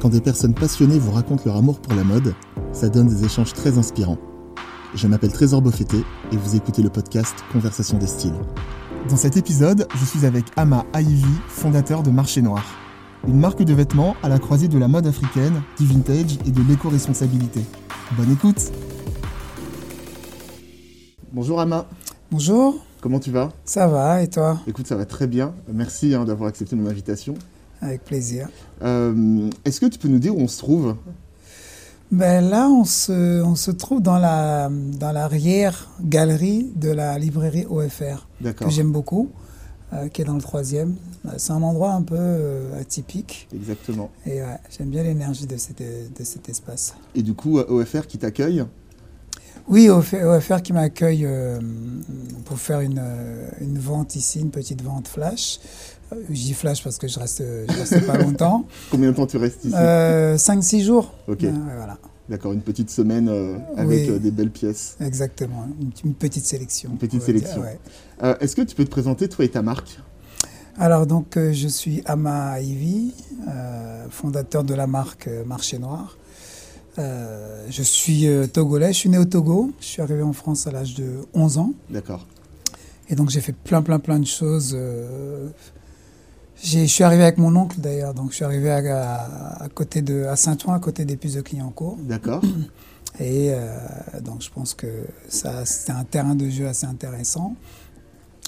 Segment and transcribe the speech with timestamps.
[0.00, 2.32] Quand des personnes passionnées vous racontent leur amour pour la mode,
[2.72, 4.18] ça donne des échanges très inspirants.
[4.94, 5.98] Je m'appelle Trésor Beaufetté
[6.30, 8.38] et vous écoutez le podcast Conversation des styles.
[9.08, 12.64] Dans cet épisode, je suis avec Ama Aivi, fondateur de Marché Noir.
[13.26, 16.62] Une marque de vêtements à la croisée de la mode africaine, du vintage et de
[16.62, 17.60] l'éco-responsabilité.
[18.16, 18.70] Bonne écoute
[21.32, 21.86] Bonjour Ama.
[22.30, 22.84] Bonjour.
[23.00, 23.50] Comment tu vas?
[23.64, 24.60] Ça va, et toi?
[24.68, 25.54] Écoute, ça va très bien.
[25.72, 27.34] Merci hein, d'avoir accepté mon invitation.
[27.80, 28.48] Avec plaisir.
[28.82, 30.96] Euh, Est-ce que tu peux nous dire où on se trouve?
[32.10, 38.26] Ben Là, on se, on se trouve dans la dans l'arrière-galerie de la librairie OFR,
[38.56, 39.28] que j'aime beaucoup,
[39.92, 40.96] euh, qui est dans le troisième.
[41.36, 43.48] C'est un endroit un peu euh, atypique.
[43.54, 44.10] Exactement.
[44.24, 46.94] Et ouais, j'aime bien l'énergie de, de cet espace.
[47.14, 48.64] Et du coup, OFR qui t'accueille?
[49.68, 51.60] Oui, OFR qui m'accueille euh,
[52.46, 55.60] pour faire une, euh, une, vente ici, une petite vente flash.
[56.12, 58.66] Euh, j'y flash parce que je reste, je reste pas longtemps.
[58.90, 61.12] Combien de temps tu restes ici 5-6 jours.
[61.26, 61.42] Ok.
[61.42, 61.98] voilà.
[62.28, 63.30] D'accord, une petite semaine
[63.76, 64.96] avec des belles pièces.
[65.00, 65.66] Exactement,
[66.04, 66.90] une, petite sélection.
[66.90, 67.62] Une petite sélection.
[68.40, 69.98] Est-ce que tu peux te présenter, toi et ta marque?
[70.76, 73.14] Alors donc je suis Ama Ivy,
[74.10, 76.18] fondateur de la marque Marché Noir.
[76.98, 79.70] Euh, je suis euh, togolais, je suis né au Togo.
[79.80, 81.72] Je suis arrivé en France à l'âge de 11 ans.
[81.90, 82.26] D'accord.
[83.08, 84.76] Et donc j'ai fait plein, plein, plein de choses.
[86.58, 88.14] Euh, je suis arrivé avec mon oncle d'ailleurs.
[88.14, 91.96] Donc je suis arrivé à, côté de, à Saint-Ouen, à côté des puces de Clignancourt.
[92.00, 92.42] D'accord.
[93.20, 93.52] Et
[94.22, 94.86] donc je pense que
[95.28, 97.56] ça, c'était un terrain de jeu assez intéressant.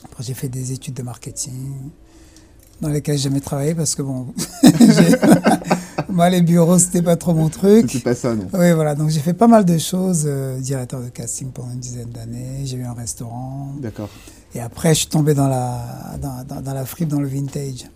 [0.04, 1.90] Après j'ai fait des études de marketing
[2.80, 4.32] dans lesquelles j'ai jamais travaillé parce que bon,
[6.08, 7.90] Moi, les bureaux, c'était pas trop mon truc.
[7.90, 8.94] C'était pas ça, non Oui, voilà.
[8.94, 10.24] Donc, j'ai fait pas mal de choses.
[10.26, 12.62] Euh, directeur de casting pendant une dizaine d'années.
[12.64, 13.74] J'ai eu un restaurant.
[13.80, 14.10] D'accord.
[14.54, 17.86] Et après, je suis tombé dans la, dans, dans, la fripe, dans le vintage.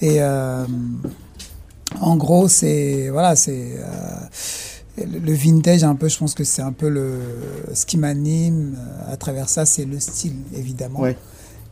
[0.00, 0.64] Et euh,
[2.00, 3.08] en gros, c'est.
[3.10, 3.76] Voilà, c'est.
[3.76, 3.84] Euh,
[4.98, 7.20] le vintage, un peu, je pense que c'est un peu le,
[7.72, 8.76] ce qui m'anime
[9.08, 11.00] à travers ça, c'est le style, évidemment.
[11.00, 11.16] Ouais.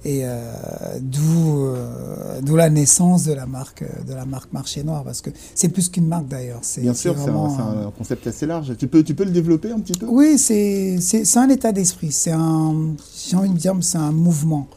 [0.04, 0.52] Et euh,
[1.00, 5.30] d'où euh, d'où la naissance de la marque de la marque Marché Noir parce que
[5.56, 6.60] c'est plus qu'une marque d'ailleurs.
[6.78, 8.76] Bien sûr, c'est un, concept assez large.
[8.76, 10.06] Tu peux tu peux le développer un petit peu?
[10.06, 12.12] Oui, c'est c'est un état d'esprit.
[12.12, 12.94] C'est un
[13.28, 14.68] j'ai envie de dire c'est un mouvement.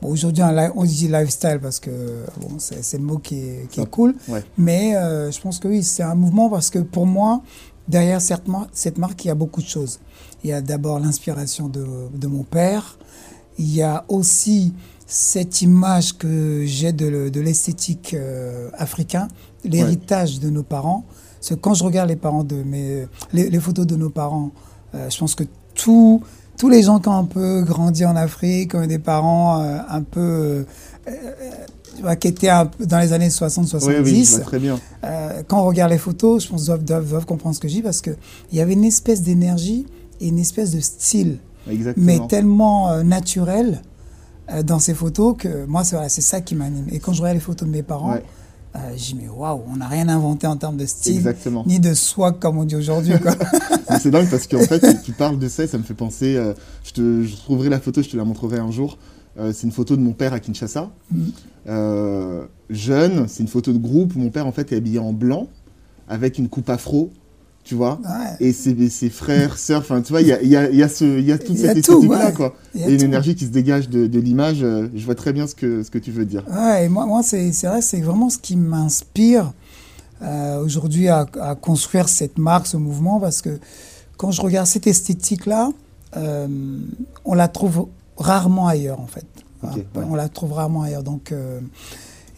[0.00, 0.42] Bon, Aujourd'hui,
[0.74, 1.90] on dit lifestyle parce que
[2.40, 4.14] bon, c'est le mot qui est, qui est cool.
[4.56, 7.42] Mais euh, je pense que oui, c'est un mouvement parce que pour moi,
[7.86, 10.00] derrière cette, cette marque, il y a beaucoup de choses.
[10.42, 12.98] Il y a d'abord l'inspiration de, de mon père,
[13.60, 14.72] il y a aussi
[15.06, 19.28] cette image que j'ai de, l'esthétique euh, africain,
[19.64, 21.04] l'héritage de nos parents.
[21.38, 24.50] Parce que quand je regarde les parents de mes, les, photos de nos parents,
[24.94, 25.44] euh, je pense que
[25.74, 26.22] tous
[26.56, 29.78] tous les gens qui ont un peu grandi en Afrique, qui ont des parents euh,
[29.88, 30.66] un peu
[32.18, 32.50] qui étaient
[32.80, 34.02] dans les années 60-70.
[34.04, 34.78] Oui, très bien.
[35.48, 37.82] quand on regarde les photos, je pense qu'ils doivent, doivent, comprendre ce que je dis
[37.82, 38.16] parce qu'il
[38.52, 39.86] y avait une espèce d'énergie
[40.20, 41.38] et une espèce de style
[41.96, 43.82] mais tellement euh, naturel
[44.50, 46.86] euh, dans ces photos que moi, c'est ça qui m'anime.
[46.90, 49.76] Et quand je regarde les photos de mes parents, euh, je dis, mais waouh, on
[49.76, 51.22] n'a rien inventé en termes de style,
[51.66, 53.14] ni de swag comme on dit aujourd'hui.
[54.00, 56.34] c'est dingue parce qu'en fait, tu parles de ça, ça me fait penser.
[56.84, 58.98] je, te, je trouverai la photo, je te la montrerai un jour.
[59.36, 60.90] c'est une photo de mon père à Kinshasa.
[61.10, 61.24] Mm.
[62.70, 65.48] jeune, c'est une photo de groupe où mon père en fait est habillé en blanc
[66.08, 67.10] avec une coupe afro
[67.64, 68.00] tu vois
[68.40, 70.88] et ses, ses, frères sœurs enfin tu vois il y a, y, a, y, a
[70.88, 72.54] ce, y a toute cette esthétique là quoi.
[72.74, 75.54] Et une énergie qui se dégage de, de l'image euh, je vois très bien ce
[75.54, 76.44] que ce que tu veux dire.
[76.50, 79.52] Ouais et moi moi c'est vrai c'est vraiment ce qui m'inspire
[80.22, 83.58] euh, aujourd'hui à, à, construire cette marque ce mouvement parce que
[84.16, 85.70] quand je regarde cette esthétique là
[86.16, 86.48] euh,
[87.24, 89.26] on la trouve rarement ailleurs en fait.
[89.94, 91.02] On la trouve rarement ailleurs.
[91.02, 91.34] Donc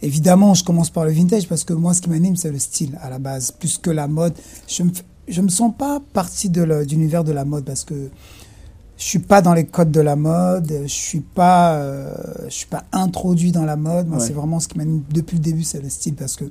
[0.03, 2.99] Évidemment, je commence par le vintage parce que moi, ce qui m'anime, c'est le style
[3.01, 4.33] à la base, plus que la mode.
[4.67, 4.91] Je me,
[5.27, 8.09] je me sens pas partie de l'univers de la mode parce que
[8.97, 12.13] je suis pas dans les codes de la mode, je suis pas, euh,
[12.45, 14.07] je suis pas introduit dans la mode.
[14.07, 16.45] Moi, c'est vraiment ce qui m'anime depuis le début, c'est le style parce que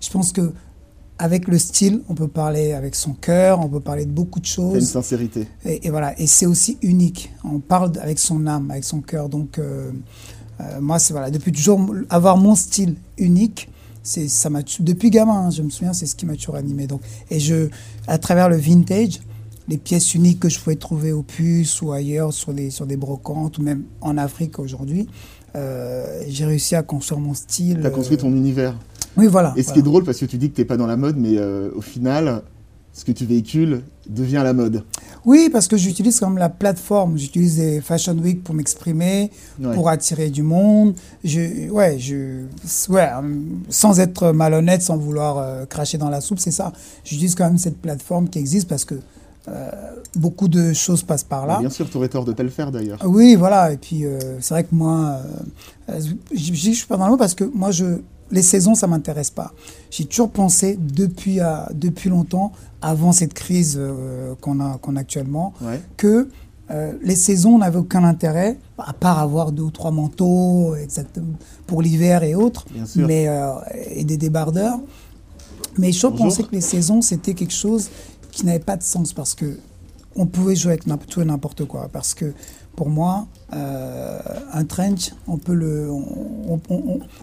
[0.00, 0.52] je pense que
[1.18, 4.46] avec le style, on peut parler avec son cœur, on peut parler de beaucoup de
[4.46, 4.74] choses.
[4.76, 5.48] une sincérité.
[5.64, 7.32] Et, voilà, et c'est aussi unique.
[7.42, 9.28] On parle avec son âme, avec son cœur.
[9.28, 9.90] Donc, euh,
[10.60, 13.68] euh, moi, c'est voilà, depuis toujours avoir mon style unique
[14.28, 16.86] ça m'a depuis gamin, hein, je me souviens, c'est ce qui m'a toujours animé.
[16.86, 17.68] Donc, et je,
[18.06, 19.20] à travers le vintage,
[19.68, 22.96] les pièces uniques que je pouvais trouver au puces ou ailleurs sur des sur des
[22.96, 25.08] brocantes ou même en Afrique aujourd'hui,
[25.56, 27.78] euh, j'ai réussi à construire mon style.
[27.80, 28.74] Tu as construit ton univers.
[29.16, 29.52] Oui, voilà.
[29.56, 30.96] Et ce qui est drôle, parce que tu dis que tu n'es pas dans la
[30.96, 32.42] mode, mais euh, au final,
[32.92, 34.84] ce que tu véhicules devient la mode.
[35.24, 37.18] Oui, parce que j'utilise comme la plateforme.
[37.18, 39.30] J'utilise des Fashion Week pour m'exprimer,
[39.74, 40.94] pour attirer du monde.
[41.24, 42.44] Je, ouais, je,
[42.88, 43.10] ouais,
[43.68, 46.72] sans être malhonnête, sans vouloir euh, cracher dans la soupe, c'est ça.
[47.04, 48.94] J'utilise quand même cette plateforme qui existe parce que
[49.48, 49.70] euh,
[50.14, 51.58] beaucoup de choses passent par là.
[51.60, 52.98] Bien sûr, tu aurais tort de ne pas le faire d'ailleurs.
[53.04, 53.72] Oui, voilà.
[53.72, 55.20] Et puis, euh, c'est vrai que moi,
[55.88, 57.98] je ne suis pas dans le mot parce que moi, je,
[58.30, 59.52] les saisons, ça m'intéresse pas.
[59.90, 61.38] J'ai toujours pensé depuis,
[61.72, 62.52] depuis longtemps,
[62.82, 65.52] avant cette crise euh, qu'on a, qu'on a actuellement,
[65.96, 66.28] que
[66.70, 71.34] euh, les saisons n'avaient aucun intérêt, à part avoir deux ou trois manteaux exactement,
[71.66, 72.66] pour l'hiver et autres,
[72.96, 73.52] mais, euh,
[73.90, 74.78] et des débardeurs.
[75.78, 77.88] Mais je pensais que les saisons, c'était quelque chose
[78.30, 79.58] qui n'avait pas de sens parce que
[80.16, 81.88] on pouvait jouer avec tout et n'importe quoi.
[81.92, 82.34] Parce que
[82.78, 84.20] pour moi, euh,
[84.52, 85.90] un trench, on peut le.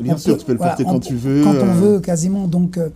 [0.02, 1.46] Bien sûr, tu peux le porter quand tu veux.
[1.46, 1.74] Quand on euh.
[1.74, 2.50] veut, quasiment.
[2.50, 2.90] Donc, euh,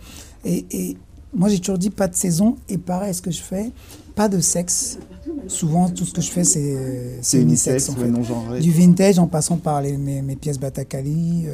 [0.44, 0.94] et,
[1.32, 2.56] moi, j'ai toujours dit pas de saison.
[2.68, 3.70] Et pareil, ce que je fais,
[4.14, 4.98] pas de sexe.
[5.46, 7.88] Souvent, tout ce que je fais, c'est unisexe.
[7.88, 8.60] En fait.
[8.60, 11.46] Du vintage en passant par les, mes, pièces Batakali,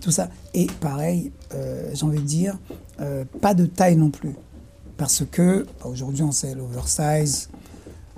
[0.00, 0.30] tout ça.
[0.52, 1.30] Et pareil,
[1.92, 2.58] j'ai envie de dire,
[3.40, 4.34] pas de taille non plus.
[4.96, 7.48] Parce que bah, aujourd'hui, on sait l'oversize,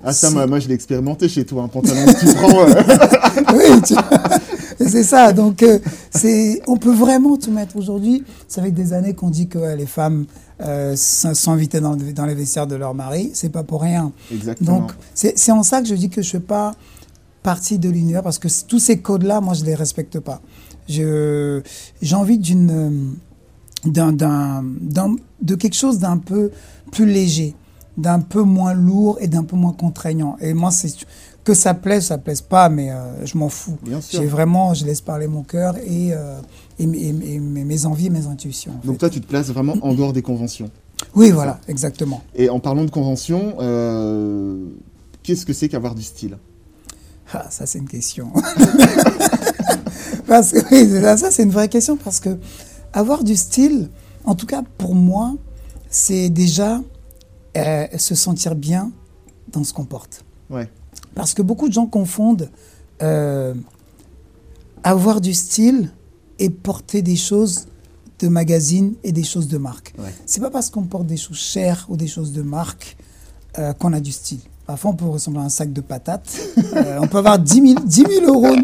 [0.05, 2.67] ah ça, moi, je l'ai expérimenté chez toi, un pantalon que tu prends.
[3.57, 5.33] oui, c'est ça.
[5.33, 5.79] Donc, euh,
[6.11, 8.23] c'est, on peut vraiment tout mettre aujourd'hui.
[8.47, 10.27] Ça fait des années qu'on dit que les femmes
[10.61, 13.31] euh, s'invitaient dans, dans, les vestiaires de leur mari.
[13.35, 14.13] C'est pas pour rien.
[14.33, 14.81] Exactement.
[14.81, 16.75] Donc, c'est, en ça que je dis que je fais pas
[17.43, 20.41] partie de l'univers parce que tous ces codes-là, moi, je les respecte pas.
[20.89, 21.63] Je,
[22.03, 23.17] j'ai envie d'une,
[23.85, 24.63] d'un, d'un,
[25.43, 26.51] de quelque chose d'un peu
[26.93, 27.55] plus léger
[27.97, 30.37] d'un peu moins lourd et d'un peu moins contraignant.
[30.41, 30.93] Et moi, c'est
[31.45, 33.79] que ça plaise, ça plaise pas, mais euh, je m'en fous.
[34.11, 36.41] J'ai vraiment, je laisse parler mon cœur et, euh,
[36.79, 38.73] et, mes envies, mes intuitions.
[38.85, 40.71] Donc toi, tu te places vraiment en dehors des conventions.
[41.15, 42.23] Oui, voilà, exactement.
[42.35, 44.57] Et en parlant de conventions, euh,
[45.23, 46.37] qu'est-ce que c'est qu'avoir du style?
[47.33, 48.33] Ah, ça c'est une question.
[50.27, 52.39] parce que oui, ça c'est une vraie question parce que
[52.93, 53.89] avoir du style,
[54.25, 55.35] en tout cas pour moi,
[55.91, 56.81] c'est déjà
[57.57, 58.93] euh, se sentir bien
[59.53, 60.25] dans ce qu'on porte.
[60.51, 60.69] Ouais.
[61.15, 62.51] Parce que beaucoup de gens confondent
[63.03, 63.55] euh,
[64.83, 65.91] avoir du style
[66.39, 67.67] et porter des choses
[68.19, 69.95] de magazine et des choses de marque.
[69.99, 70.15] Ouais.
[70.25, 72.97] C'est pas parce qu'on porte des choses chères ou des choses de marque
[73.59, 74.41] euh, qu'on a du style.
[74.67, 76.39] Parfois, on peut ressembler à un sac de patates.
[76.77, 78.55] Euh, on peut avoir 10 000, euros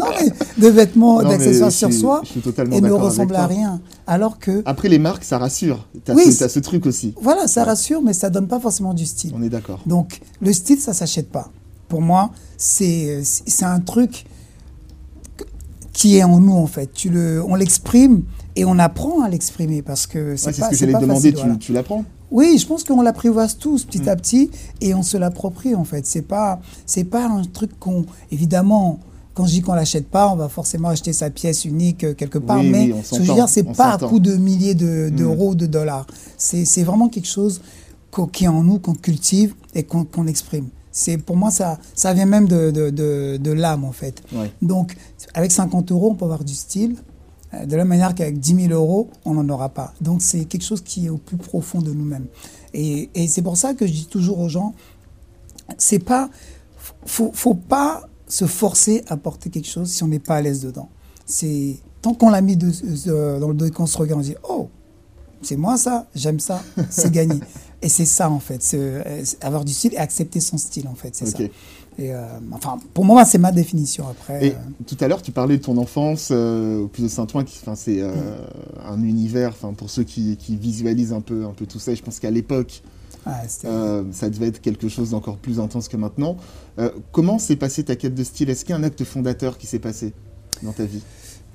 [0.58, 2.22] de vêtements, d'accessoires sur soi
[2.70, 3.80] et ne ressembler à rien.
[4.06, 4.62] Alors que.
[4.66, 5.86] Après, les marques, ça rassure.
[6.04, 7.14] Tu as, oui, ce truc aussi.
[7.22, 9.32] Voilà, ça rassure, mais ça donne pas forcément du style.
[9.34, 9.80] On est d'accord.
[9.86, 11.50] Donc, le style, ça s'achète pas.
[11.88, 13.22] Pour moi, c'est
[13.62, 14.26] un truc
[15.92, 16.92] qui est en nous, en fait.
[16.92, 18.24] Tu le, on l'exprime
[18.56, 21.32] et on apprend à l'exprimer parce que c'est ouais, pas, ce que j'allais demander.
[21.32, 24.18] tu, tu l'apprends oui, je pense qu'on l'apprivoise tous petit à mm.
[24.18, 24.50] petit
[24.80, 26.06] et on se l'approprie en fait.
[26.06, 28.98] C'est pas, c'est pas un truc qu'on, évidemment,
[29.34, 32.38] quand je dis qu'on l'achète pas, on va forcément acheter sa pièce unique euh, quelque
[32.38, 32.62] part.
[32.62, 35.10] mais ce que je veux dire, c'est pas à coup de milliers mm.
[35.10, 36.06] d'euros, de, de dollars.
[36.38, 37.60] C'est vraiment quelque chose
[38.32, 40.68] qui est en nous, qu'on cultive et qu'on exprime.
[40.90, 42.90] C'est pour moi ça, ça vient même de, de,
[43.38, 44.22] de, l'âme en fait.
[44.60, 44.94] Donc
[45.32, 46.96] avec 50 euros, on peut avoir du style,
[47.52, 49.92] de la manière qu'avec 10 000 euros, on n'en aura pas.
[50.00, 52.26] Donc c'est quelque chose qui est au plus profond de nous-mêmes.
[52.74, 54.74] Et, et c'est pour ça que je dis toujours aux gens,
[55.78, 56.30] c'est pas,
[57.04, 60.62] faut, faut pas se forcer à porter quelque chose si on n'est pas à l'aise
[60.62, 60.88] dedans.
[61.26, 64.36] C'est tant qu'on l'a mis de, dans le dos et qu'on se regarde, on dit
[64.48, 64.68] oh
[65.42, 67.40] c'est moi ça, j'aime ça, c'est gagné.
[67.84, 71.16] Et c'est ça en fait, euh, avoir du style et accepter son style en fait,
[71.16, 71.38] c'est ça.
[71.98, 74.46] Et euh, enfin, pour moi, c'est ma définition après.
[74.46, 74.84] Et euh.
[74.86, 77.44] tout à l'heure, tu parlais de ton enfance au plus de Saint-Ouen,
[77.74, 78.12] c'est mm.
[78.86, 82.02] un univers, enfin, pour ceux qui, qui, visualisent un peu, un peu tout ça, je
[82.02, 82.82] pense qu'à l'époque,
[83.26, 86.36] ah, ça devait être quelque chose d'encore plus intense que maintenant.
[87.12, 88.50] comment s'est passée ta quête de style?
[88.50, 90.12] Est-ce qu'il y a un acte fondateur qui s'est passé
[90.62, 91.02] dans ta vie?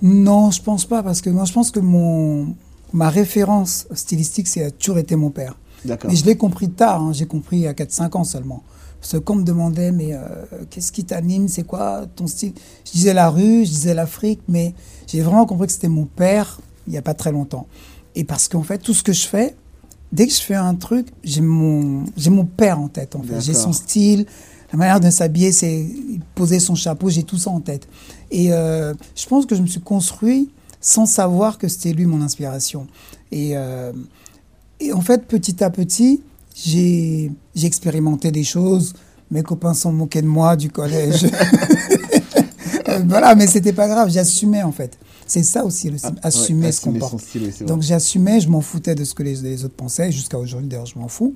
[0.01, 2.56] Non, je pense pas, parce que moi, je pense que mon,
[2.94, 5.58] ma référence stylistique, c'est a toujours été mon père.
[5.86, 7.13] Mais je l'ai compris tard, hein.
[7.13, 8.63] j'ai compris à 4-5 ans seulement.
[9.07, 10.19] Parce que quand on me demandait, mais euh,
[10.69, 12.51] qu'est-ce qui t'anime, c'est quoi ton style?
[12.83, 14.73] Je disais la rue, je disais l'Afrique, mais
[15.07, 17.67] j'ai vraiment compris que c'était mon père il n'y a pas très longtemps.
[18.15, 19.55] Et parce qu'en fait, tout ce que je fais,
[20.11, 23.39] dès que je fais un truc, j'ai mon, j'ai mon père en tête, en fait.
[23.39, 24.25] J'ai son style,
[24.73, 25.87] la manière de s'habiller, c'est
[26.35, 27.87] poser son chapeau, j'ai tout ça en tête.
[28.29, 30.49] Et euh, je pense que je me suis construit
[30.81, 32.87] sans savoir que c'était lui mon inspiration.
[33.31, 33.93] Et, euh,
[34.81, 36.21] et en fait, petit à petit,
[36.65, 37.31] j'ai
[37.63, 38.93] expérimenté des choses.
[39.29, 41.27] Mes copains sont moqués de moi du collège.
[43.07, 44.97] voilà, mais c'était pas grave, j'assumais en fait.
[45.27, 47.21] c'est ça aussi, le, ah, assumer ce qu'on porte.
[47.65, 50.97] Donc j'assumais, je m'en foutais de ce que les, autres pensaient, jusqu'à aujourd'hui d'ailleurs je
[50.97, 51.33] m'en fous.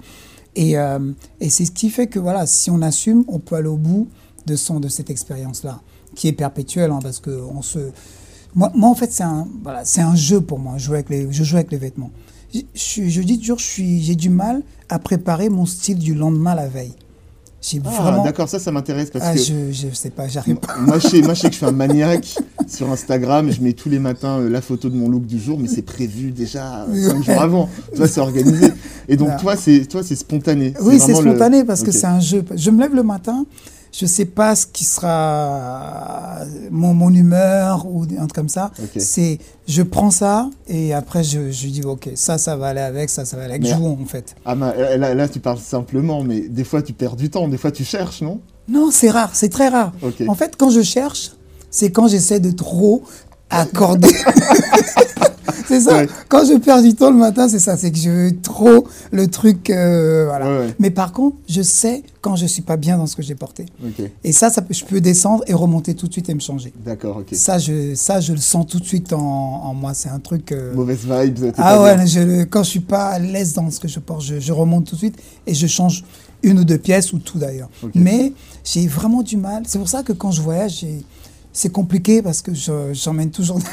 [0.55, 3.69] Et, euh, et c'est ce qui fait que voilà, si on assume, on peut aller
[3.69, 4.09] au bout
[4.45, 5.81] de, son, de cette expérience-là,
[6.15, 7.79] qui est perpétuelle, hein, parce que on se...
[8.53, 11.43] Moi, moi en fait, c'est un, voilà, un jeu pour moi, jouer avec les, je
[11.43, 12.11] joue avec les vêtements.
[12.53, 16.95] Je, je dis toujours, j'ai du mal à préparer mon style du lendemain la veille.
[17.85, 19.39] Ah, d'accord, ça, ça m'intéresse parce ah, que.
[19.39, 20.77] Je, je sais pas, j'arrive pas.
[20.79, 22.35] Moi je, sais, moi, je sais que je suis un maniaque
[22.67, 23.51] sur Instagram.
[23.51, 25.83] Je mets tous les matins euh, la photo de mon look du jour, mais c'est
[25.83, 27.69] prévu déjà 5 jours avant.
[27.95, 28.69] Toi, c'est organisé.
[29.07, 30.73] Et donc, toi, c'est spontané.
[30.81, 32.43] Oui, c'est spontané parce que c'est un jeu.
[32.55, 33.45] Je me lève le matin,
[33.91, 38.71] je sais pas ce qui sera mon, mon humeur ou un truc comme ça.
[38.97, 43.09] C'est, je prends ça et après je, je dis ok, ça, ça va aller avec,
[43.09, 43.67] ça, ça va aller avec.
[43.67, 44.35] Jouons en fait.
[44.45, 47.71] Ah, là, là, tu parles simplement, mais des fois tu perds du temps, des fois
[47.71, 48.39] tu cherches, non?
[48.67, 49.91] Non, c'est rare, c'est très rare.
[50.27, 51.31] En fait, quand je cherche,
[51.69, 53.03] c'est quand j'essaie de trop
[53.49, 54.13] accorder.
[55.71, 56.03] c'est ça.
[56.27, 57.77] Quand je perds du temps le matin, c'est ça.
[57.77, 59.69] C'est que je veux trop le truc.
[59.69, 60.67] Euh, voilà.
[60.79, 63.65] Mais par contre, je sais quand je suis pas bien dans ce que j'ai porté.
[64.23, 66.73] Et ça, ça je peux descendre et remonter tout de suite et me changer.
[66.85, 67.29] D'accord, ok.
[67.33, 69.93] Ça je, ça, je le sens tout de suite en, moi.
[69.93, 70.51] C'est un truc.
[70.51, 71.51] Euh, Mauvaise vibe.
[71.57, 74.51] Ah ouais, je, quand je suis pas à l'aise dans ce que je porte, je,
[74.51, 76.03] remonte tout de suite et je change
[76.43, 77.69] une ou deux pièces ou tout d'ailleurs.
[77.95, 79.63] Mais j'ai vraiment du mal.
[79.65, 80.85] C'est pour ça que quand je voyage,
[81.53, 82.51] c'est compliqué parce que
[82.93, 83.59] j'emmène toujours.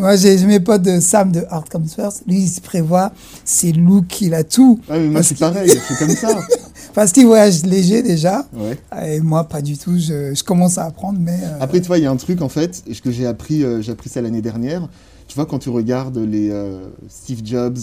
[0.00, 2.22] Moi, j'ai mes potes de Sam de Art Comes First.
[2.26, 3.12] Lui, il se prévoit
[3.44, 4.80] ses looks, il a tout.
[4.88, 6.28] Ah, mais moi, c'est pareil, c'est comme ça.
[6.94, 8.46] Parce qu'il voyage léger déjà.
[8.54, 8.78] Ouais.
[9.06, 9.98] Et moi, pas du tout.
[9.98, 11.38] Je, je commence à apprendre, mais.
[11.42, 13.82] Euh, Après, tu vois, il y a un truc, en fait, que j'ai appris, euh,
[13.82, 14.88] j'ai appris ça l'année dernière.
[15.28, 17.78] Tu vois, quand tu regardes les euh, Steve Jobs,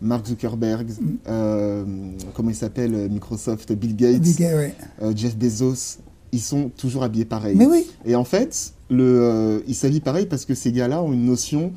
[0.00, 2.16] Mark Zuckerberg, mm.
[2.32, 5.98] comment il s'appelle, Microsoft, Bill Gates, Bill Gates Jeff Bezos,
[6.30, 7.56] ils sont toujours habillés pareil.
[7.56, 7.86] Mais oui.
[8.04, 11.72] Et en fait, le, euh, ils s'habillent pareil parce que ces gars-là ont une notion,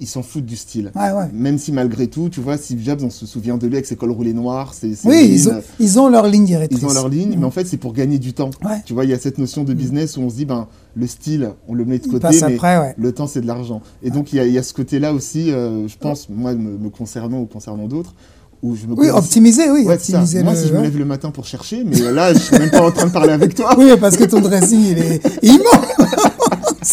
[0.00, 0.92] ils s'en foutent du style.
[1.32, 3.96] Même si malgré tout, tu vois, Steve Jobs, on se souvient de lui avec ses
[3.96, 4.74] cols roulés noirs.
[5.04, 6.80] oui, ils ont, ils ont, leur ligne directrice.
[6.80, 8.50] Ils ont leur ligne, mais en fait, c'est pour gagner du temps.
[8.84, 9.76] Tu vois, il y a cette notion de mm.
[9.76, 13.12] business où on se dit, ben, le style, on le met de côté, mais le
[13.12, 13.82] temps, c'est de l'argent.
[14.02, 17.46] Et donc, il y, a ce côté-là aussi, euh, je pense, moi, me concernant ou
[17.46, 18.14] concernant d'autres,
[18.62, 19.86] oui, optimiser, oui.
[19.88, 22.70] optimiser Moi, si je me lève le matin pour chercher, mais là, je suis même
[22.70, 23.74] pas en train de parler avec toi.
[23.78, 25.95] Oui, parce que ton dressing, il est immense.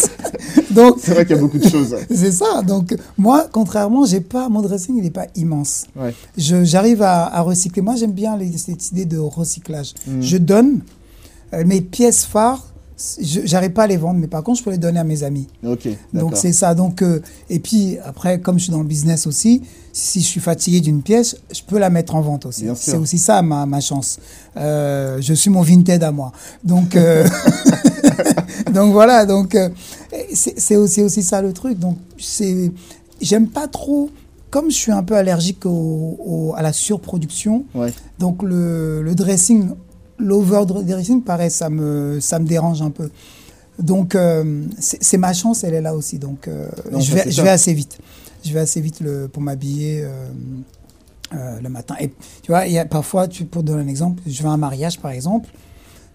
[0.70, 1.94] Donc, c'est vrai qu'il y a beaucoup de choses.
[2.10, 2.62] C'est ça.
[2.62, 5.86] Donc, moi, contrairement, j'ai pas mon dressing, il n'est pas immense.
[5.96, 6.14] Ouais.
[6.36, 7.82] j'arrive à, recycler.
[7.82, 9.94] Moi, j'aime bien les, cette idée de recyclage.
[10.06, 10.20] Hmm.
[10.20, 10.80] Je donne
[11.52, 12.74] euh, mes pièces phares
[13.20, 15.46] j'arrive pas à les vendre, mais par contre, je peux les donner à mes amis.
[15.66, 15.88] Ok.
[16.12, 16.74] Donc c'est ça.
[16.74, 17.20] Donc euh,
[17.50, 21.02] et puis après, comme je suis dans le business aussi, si je suis fatigué d'une
[21.02, 22.66] pièce, je peux la mettre en vente aussi.
[22.76, 24.18] C'est aussi ça ma, ma chance.
[24.56, 26.32] Euh, je suis mon Vinted à moi.
[26.62, 27.26] Donc euh,
[28.72, 29.26] donc voilà.
[29.26, 29.56] Donc
[30.32, 31.78] c'est aussi aussi ça le truc.
[31.78, 32.70] Donc c'est
[33.20, 34.10] j'aime pas trop.
[34.50, 37.92] Comme je suis un peu allergique au, à la surproduction, ouais.
[38.20, 39.70] donc le, le dressing
[40.18, 43.10] l'overdressing, pareil, ça me, ça me dérange un peu.
[43.78, 46.18] Donc, euh, c'est ma chance, elle est là aussi.
[46.18, 46.68] Donc, euh,
[46.98, 47.98] je, vais, je vais assez vite.
[48.44, 50.06] Je vais assez vite le, pour m'habiller
[51.32, 51.96] euh, le matin.
[51.98, 52.08] Et
[52.42, 54.56] tu vois, il y a parfois, tu, pour donner un exemple, je vais à un
[54.56, 55.48] mariage, par exemple,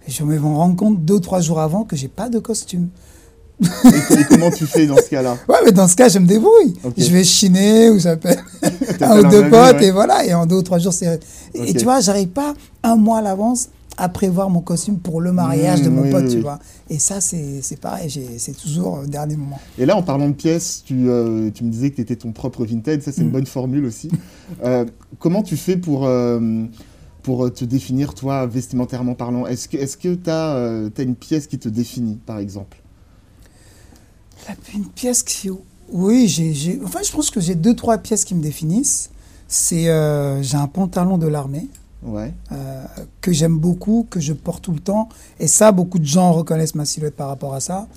[0.08, 2.90] et je me rends compte deux, trois jours avant que j'ai pas de costume.
[3.62, 5.38] et, comment tu fais dans ce cas-là?
[5.50, 6.76] Ouais, mais dans ce cas, je me débrouille.
[6.98, 8.40] Je vais chiner ou j'appelle
[9.02, 10.26] un ou deux potes et voilà.
[10.26, 11.20] Et en deux ou trois jours, c'est.
[11.54, 12.54] Et tu vois, j'arrive pas
[12.84, 16.30] un mois à l'avance à prévoir mon costume pour le mariage de mon mmh, pote,
[16.30, 16.60] tu vois.
[16.90, 19.60] Et ça, c'est pareil, c'est toujours au dernier moment.
[19.78, 22.32] Et là, en parlant de pièces, tu, euh, tu me disais que tu étais ton
[22.32, 23.32] propre vintage, ça c'est une mmh.
[23.32, 24.10] bonne formule aussi.
[24.64, 24.86] Euh,
[25.20, 26.40] comment tu fais pour, euh,
[27.24, 31.70] pour te définir, toi, vestimentairement parlant Est-ce que tu as, as, une pièce qui te
[31.70, 32.78] définit, par exemple?
[34.74, 35.50] Une pièce qui...
[35.92, 39.10] Oui, j'ai, enfin, je pense que j'ai deux, trois pièces qui me définissent.
[39.48, 39.86] C'est,
[40.44, 41.68] j'ai un pantalon de l'armée
[42.04, 42.34] ouais.
[42.52, 42.86] Euh,
[43.22, 45.10] que j'aime beaucoup, que je porte tout le temps.
[45.40, 47.88] Et ça, beaucoup de gens reconnaissent ma silhouette par rapport à ça.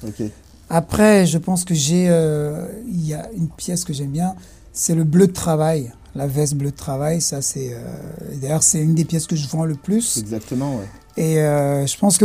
[0.69, 4.35] Après, je pense que j'ai, euh, il y a une pièce que j'aime bien,
[4.73, 7.21] c'est le bleu de travail, la veste bleu de travail.
[7.21, 10.19] Ça, c'est, euh, d'ailleurs, c'est une des pièces que je vends le plus.
[10.19, 10.88] Exactement, ouais.
[11.19, 12.25] Et je pense que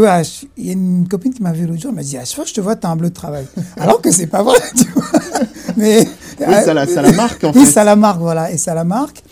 [0.56, 2.36] il y a une copine qui m'a vu l'autre jour, elle m'a dit à chaque
[2.36, 3.46] fois que je te vois, tu as un bleu de travail.
[3.77, 5.03] Alors que c'est pas vrai, tu vois.
[5.75, 6.08] Mais
[6.39, 7.60] oui, ça, la, ça la marque en fait.
[7.60, 9.24] Oui, ça la marque, voilà, et ça la marque.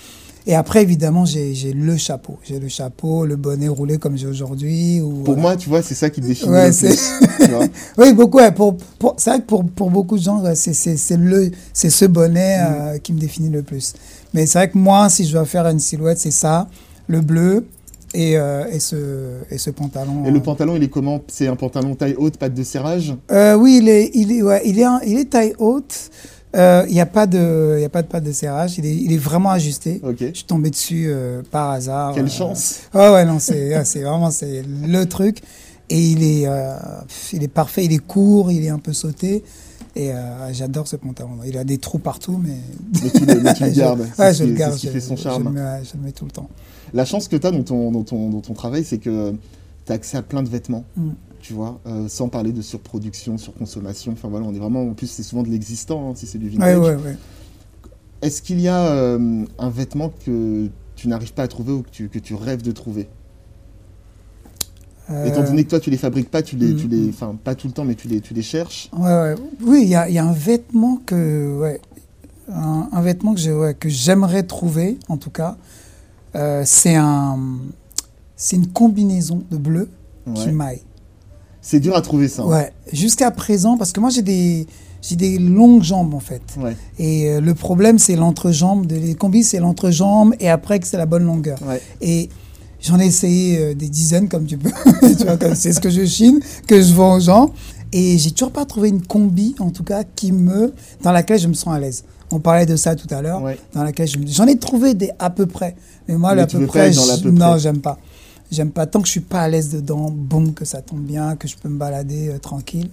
[0.47, 2.37] Et après, évidemment, j'ai le chapeau.
[2.43, 5.01] J'ai le chapeau, le bonnet roulé comme j'ai aujourd'hui.
[5.23, 8.37] Pour moi, tu vois, c'est ça qui définit ouais, le oui, beaucoup.
[8.37, 12.65] Ouais, pour, pour, c'est vrai que pour, pour beaucoup de gens, c'est ce bonnet mm.
[12.67, 13.93] euh, qui me définit le plus.
[14.35, 16.67] Mais c'est vrai que moi, si je dois faire une silhouette, c'est ça,
[17.07, 17.65] le bleu
[18.13, 20.25] et, et, ce, et ce pantalon.
[20.25, 21.21] Et le pantalon, il est comment?
[21.27, 23.15] C'est un pantalon taille haute, patte de serrage?
[23.31, 26.11] Oui, il est, il est, ouais, il est, il est taille haute.
[26.55, 28.77] Il n'y a pas de, il a pas de patte de serrage.
[28.77, 30.01] Il est, il est vraiment ajusté.
[30.19, 31.11] Je suis tombé dessus
[31.51, 32.13] par hasard.
[32.13, 32.81] Quelle chance.
[32.93, 35.41] Ouais, ouais, non, c'est, c'est vraiment, c'est le truc.
[35.89, 36.47] Et il est,
[37.33, 37.85] il est parfait.
[37.85, 38.51] Il est court.
[38.51, 39.43] Il est un peu sauté.
[39.95, 41.39] Et euh, j'adore ce pantalon.
[41.45, 42.57] Il a des trous partout, mais.
[43.01, 44.05] Mais tu, le, gardes.
[44.19, 44.73] ouais, je le garde.
[44.73, 45.43] C'est ce qui fait son charme.
[45.43, 46.49] Je le, mets, je le, mets, tout le temps.
[46.93, 49.33] La chance que tu as dans ton, dans, ton, dans ton travail, c'est que
[49.85, 50.83] tu as accès à plein de vêtements.
[50.97, 51.09] Mm.
[51.45, 54.13] Tu vois, euh, sans parler de surproduction, surconsommation.
[54.13, 54.81] Enfin voilà, on est vraiment.
[54.81, 56.79] En plus, c'est souvent de l'existant, hein, si c'est du vintage.
[56.79, 57.17] Ouais, ouais, ouais.
[58.23, 61.91] Est-ce qu'il y a euh, un vêtement que tu n'arrives pas à trouver ou que
[61.91, 63.07] tu, que tu rêves de trouver?
[65.11, 67.09] Euh, Étant donné que toi, tu les fabriques pas, tu les, tu les, mm, mm.
[67.09, 68.89] enfin pas tout le temps, mais tu les, tu les cherches.
[69.61, 71.79] Oui, il y a, y a, un vêtement que, ouais,
[72.51, 75.57] un, un vêtement que que j'aimerais trouver, en tout cas.
[76.33, 77.37] C'est un,
[78.35, 79.89] c'est une combinaison de bleu
[80.33, 80.81] qui maille.
[81.67, 82.43] C'est dur à trouver ça.
[82.43, 82.47] Hein.
[82.47, 82.73] Ouais.
[82.93, 84.67] Jusqu'à présent, parce que moi j'ai des,
[85.01, 86.43] j'ai des longues jambes en fait.
[86.59, 86.77] Ouais.
[86.99, 88.85] Et euh, le problème c'est l'entrejambe.
[88.85, 91.57] De, les combis c'est l'entrejambe et après que c'est la bonne longueur.
[91.67, 91.81] Ouais.
[92.01, 92.29] Et
[92.81, 94.69] J'en ai essayé euh, des dizaines, comme tu peux.
[95.55, 97.49] c'est ce que je chine, que je vends aux gens.
[97.91, 101.47] Et j'ai toujours pas trouvé une combi, en tout cas, qui me, dans laquelle je
[101.47, 102.03] me sens à l'aise.
[102.31, 103.41] On parlait de ça tout à l'heure,
[103.73, 105.75] dans laquelle je j'en ai trouvé des à peu près.
[106.07, 106.91] Mais moi, à peu près,
[107.25, 107.97] non, j'aime pas.
[108.51, 111.35] J'aime pas tant que je suis pas à l'aise dedans, boum, que ça tombe bien,
[111.35, 112.89] que je peux me balader euh, tranquille.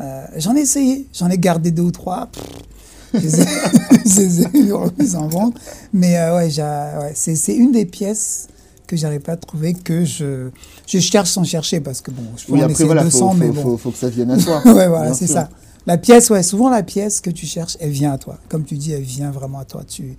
[0.00, 2.28] Euh, j'en ai essayé, j'en ai gardé deux ou trois.
[3.14, 4.72] je les ai
[5.16, 5.54] en vente.
[5.92, 8.48] Mais ouais, ouais c'est une des pièces
[8.86, 10.50] que j'arrive pas à trouver, que je,
[10.86, 13.36] je cherche sans chercher, parce que bon, je peux oui, en après, voilà, 200, faut,
[13.36, 13.62] mais bon.
[13.62, 14.62] Faut, faut, que ça vienne à toi.
[14.66, 15.48] ouais, voilà, c'est ça.
[15.86, 18.38] La pièce, ouais, souvent la pièce que tu cherches, elle vient à toi.
[18.48, 19.82] Comme tu dis, elle vient vraiment à toi.
[19.88, 20.16] Tu,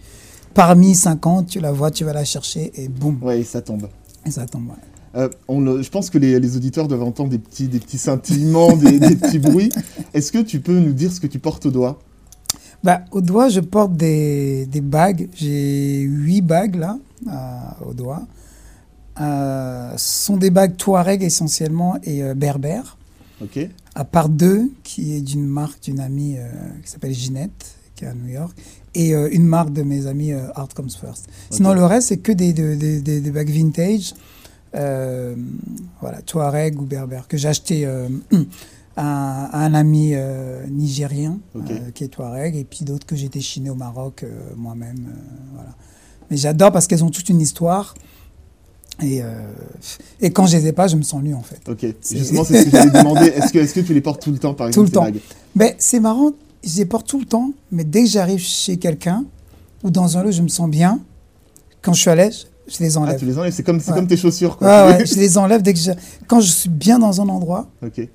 [0.53, 3.17] parmi 50, tu la vois, tu vas la chercher et boum.
[3.21, 3.87] Ouais, et ça tombe.
[4.29, 4.71] Ça tombe.
[5.15, 8.75] Euh, on, je pense que les, les, auditeurs doivent entendre des petits, des petits scintillements,
[8.77, 9.69] des, des, petits bruits.
[10.13, 11.99] Est-ce que tu peux nous dire ce que tu portes au doigt?
[12.83, 15.29] Bah, Au doigt, je porte des, des bagues.
[15.35, 18.23] J'ai huit bagues là, euh, au doigt
[19.21, 22.97] euh, sont des bagues Touareg essentiellement et euh, berbères.
[23.41, 23.59] Ok.
[23.95, 26.49] À part deux, qui est d'une marque d'une amie euh,
[26.83, 28.55] qui s'appelle Ginette, qui est à New York,
[28.95, 31.27] et euh, une marque de mes amis Art Comes First.
[31.49, 34.13] Sinon, le reste, c'est que des, des, des, des, bagues vintage,
[34.73, 37.85] voilà, Touareg ou berbères, que j'ai acheté
[38.97, 40.13] à, un ami
[40.69, 41.39] nigérien
[41.93, 44.25] qui est Touareg, et puis d'autres que j'ai déchinées au Maroc
[44.55, 45.13] moi-même.
[45.53, 45.75] voilà.
[46.29, 47.93] Mais j'adore parce qu'elles ont toute une histoire.
[49.01, 49.25] Et, euh,
[50.21, 51.59] et quand je les ai pas, je me sens nu en fait.
[51.67, 51.85] Ok.
[52.09, 53.27] Justement, c'est ce que j'allais demander.
[53.27, 55.19] Est-ce que, est que tu les portes tout le temps, par exemple Tout le temps.
[55.55, 56.31] Mais c'est marrant,
[56.63, 59.25] je les porte tout le temps, mais dès que j'arrive chez quelqu'un
[59.83, 60.99] ou dans un lieu, je me sens bien.
[61.81, 63.15] Quand je suis à l'aise, je les enlève.
[63.15, 64.57] Ah, tu les enlèves, c'est comme, comme tes chaussures.
[64.57, 64.67] Quoi.
[64.67, 65.91] Ouais, ouais, je les enlève dès que je...
[66.27, 67.67] quand je suis bien dans un endroit.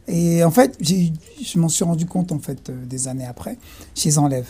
[0.06, 3.58] Et en fait, je m'en suis rendu compte en fait euh, des années après.
[3.94, 4.46] Je les enlève.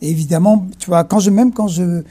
[0.00, 2.02] Et évidemment, tu vois, quand je même quand je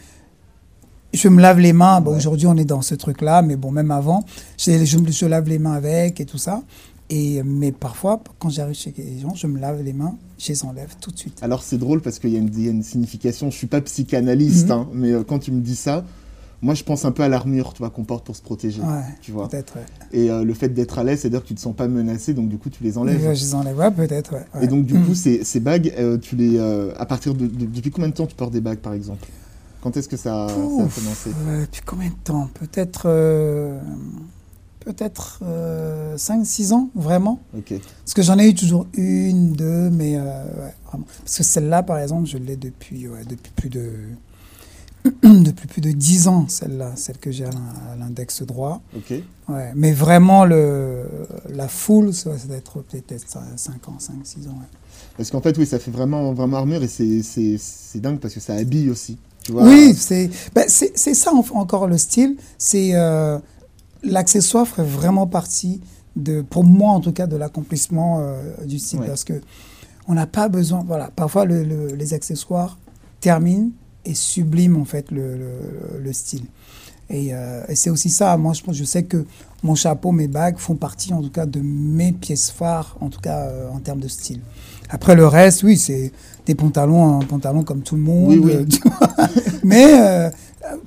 [1.12, 2.02] je me lave les mains.
[2.02, 4.24] Bon, Aujourd'hui, on est dans ce truc-là, mais bon, même avant,
[4.58, 6.62] je, je, je, lave les mains avec et tout ça.
[7.10, 10.64] Et, mais parfois, quand j'arrive chez les gens, je me lave les mains, je les
[10.64, 11.40] enlève tout de suite.
[11.42, 13.50] Alors, c'est drôle parce qu'il y, y, a une signification.
[13.50, 14.72] Je suis pas psychanalyste, mhm.
[14.72, 16.04] hein, mais euh, quand tu me dis ça,
[16.62, 18.82] moi, je pense un peu à l'armure, tu vois, qu'on porte pour se protéger.
[18.82, 19.50] Ouais, tu vois.
[19.52, 19.64] Ouais.
[20.12, 22.48] Et euh, le fait d'être à l'aise, c'est-à-dire que tu te sens pas menacé, donc
[22.48, 23.20] du coup, tu les enlèves.
[23.20, 26.36] je les enlève, ouais, peut-être, ouais, Et donc, du coup, ces, ces bagues, euh, tu
[26.36, 29.28] les, à partir de, de, depuis combien de temps tu portes des bagues, par exemple?
[29.82, 31.30] Quand est-ce que ça, ça, a commencé?
[31.62, 32.50] Depuis combien de temps?
[32.54, 33.08] Peut-être
[34.90, 35.42] euh, peut-être
[36.18, 37.40] 5-6 euh, ans, vraiment.
[37.58, 37.74] Ok.
[38.04, 41.06] Parce que j'en ai eu toujours une, deux, mais ouais, vraiment.
[41.20, 43.92] Parce que celle-là, par exemple, je l'ai depuis, ouais, depuis plus de
[45.24, 48.82] depuis plus de 10 ans, celle-là, celle que j'ai à l'index droit.
[48.96, 49.14] Ok.
[49.48, 51.06] Ouais, mais vraiment, le,
[51.50, 54.52] la foule, ça, doit être peut-être 5 ans, 5, 6 ans.
[54.52, 54.68] Ouais.
[55.18, 58.54] Parce qu'en fait, oui, ça fait vraiment, vraiment armure et c'est dingue parce que ça
[58.54, 59.18] habille aussi.
[59.52, 62.38] Oui, c'est ben, ça encore le style.
[62.58, 63.40] C'est euh,
[64.04, 65.82] l'accessoire ferait vraiment partie
[66.16, 69.42] de, pour moi en tout cas, de l'accomplissement euh, du style parce que
[70.08, 70.84] on n'a pas besoin.
[70.88, 72.78] Voilà, parfois les accessoires
[73.20, 73.70] terminent
[74.06, 75.38] et subliment en fait le,
[76.00, 76.46] le, style.
[77.12, 78.36] Euh, et, c'est aussi ça.
[78.38, 79.26] Moi, je pense, je sais que
[79.62, 83.20] mon chapeau, mes bagues font partie en tout cas de mes pièces phares, en tout
[83.20, 84.42] cas en termes de style.
[84.90, 86.12] Après le reste, oui, c'est
[86.46, 88.30] des pantalons, un pantalon comme tout le monde.
[88.30, 88.80] Oui, oui.
[89.64, 90.30] Mais euh,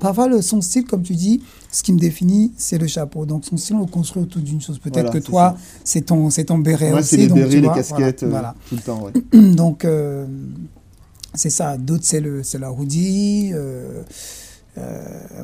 [0.01, 3.25] parfois, le, son style, comme tu dis, ce qui me définit, c'est le chapeau.
[3.27, 4.79] Donc son style, on le construit autour d'une chose.
[4.79, 8.51] Peut-être que toi, c'est ton, c'est ton béret Moi, c'est les bérets, les casquettes, voilà,
[8.51, 9.11] euh, tout le temps.
[9.55, 10.27] donc, euh,
[11.35, 11.77] c'est ça.
[11.77, 13.53] D'autres, c'est, le, c'est la hoodie.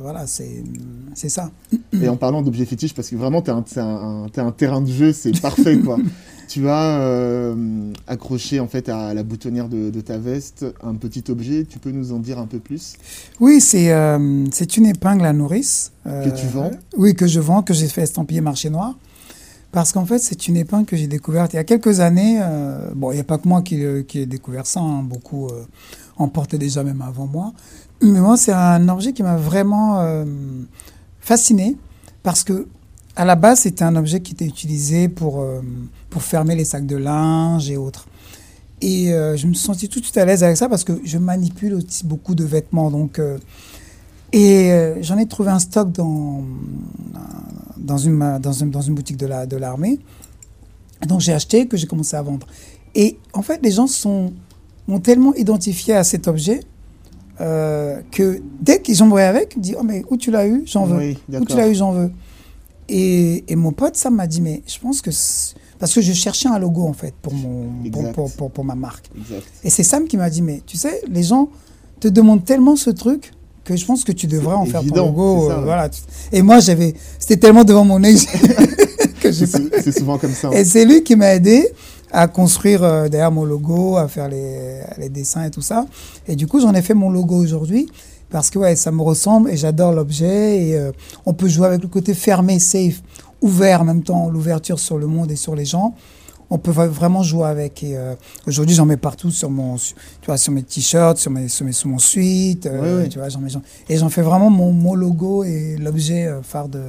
[0.01, 1.51] Voilà, c'est ça.
[1.93, 5.39] Et en parlant d'objets fétiches, parce que vraiment, tu es, un terrain de jeu, c'est
[5.41, 5.99] parfait, quoi.
[6.49, 11.65] tu as euh, accroché en fait à la boutonnière de, ta veste un petit objet.
[11.69, 12.95] Tu peux nous en dire un peu plus?
[13.39, 15.93] Oui, c'est euh, c'est une épingle à nourrice.
[16.05, 16.71] que tu vends?
[16.97, 18.97] Oui, que je vends, que j'ai fait estampiller marché noir.
[19.71, 22.39] Parce qu'en fait, c'est une épingle que j'ai découverte il y a quelques années.
[22.41, 24.81] Euh, bon, il n'y a pas que moi qui, qui ai découvert ça.
[24.81, 25.03] Hein.
[25.03, 25.49] Beaucoup
[26.17, 27.53] en portaient déjà même avant moi.
[28.01, 30.25] Mais moi, c'est un objet qui m'a vraiment
[31.21, 31.77] fasciné.
[32.23, 32.67] Parce que
[33.17, 35.61] à la base, c'était un objet qui était utilisé pour, euh,
[36.09, 38.07] pour fermer les sacs de linge et autres.
[38.81, 41.01] Et euh, je me suis senti tout de suite à l'aise avec ça parce que
[41.05, 42.93] je manipule aussi beaucoup de vêtements.
[42.93, 43.39] Donc, euh,
[44.33, 46.45] et j'en ai trouvé un stock dans,
[47.79, 49.99] dans, une, dans, une, dans une boutique de l'armée.
[51.01, 52.47] La, de donc j'ai acheté, que j'ai commencé à vendre.
[52.95, 54.35] Et en fait, les gens sont,
[54.87, 56.61] ont tellement identifié à cet objet
[57.39, 61.15] que dès qu'ils ont avec, ils disent Oh, mais où tu l'as eu J'en veux.
[61.33, 62.11] où tu l'as eu J'en veux.
[62.89, 65.11] Et, mon pote, ça m'a dit, mais je pense que.
[65.79, 67.71] Parce que je cherchais un logo, en fait, pour, mon,
[68.13, 69.11] pour, pour, pour, ma marque.
[69.63, 71.51] Et c'est Sam qui m'a dit, mais tu sais, les gens
[72.01, 73.33] te demandent tellement ce truc
[73.65, 75.51] que je pense que tu devrais en faire ton logo.
[75.51, 75.91] Euh, voilà.
[76.33, 76.95] Et moi, j'avais.
[77.19, 78.19] C'était tellement devant mon œil
[79.21, 80.51] que C'est souvent comme ça.
[80.53, 81.69] Et c'est lui qui m'a aidé
[82.13, 85.87] à construire euh, derrière mon logo, à faire les, les dessins et tout ça.
[86.27, 87.89] Et du coup, j'en ai fait mon logo aujourd'hui
[88.31, 90.69] parce que ouais, ça me ressemble et j'adore l'objet.
[90.69, 90.93] Et euh,
[91.27, 93.03] on peut jouer avec le côté fermé, safe,
[93.41, 95.95] ouvert en même temps, l'ouverture sur le monde et sur les gens.
[96.51, 97.83] On peut vraiment jouer avec.
[97.83, 98.15] Et euh,
[98.47, 99.95] aujourd'hui, j'en mets partout sur mon, tu
[100.27, 102.67] vois, sur mes t-shirts, sur mes, sur mes, sur mon suite.
[103.11, 103.51] Tu vois, j'en mets,
[103.91, 106.81] et j'en fais vraiment mon, mon logo et l'objet phare de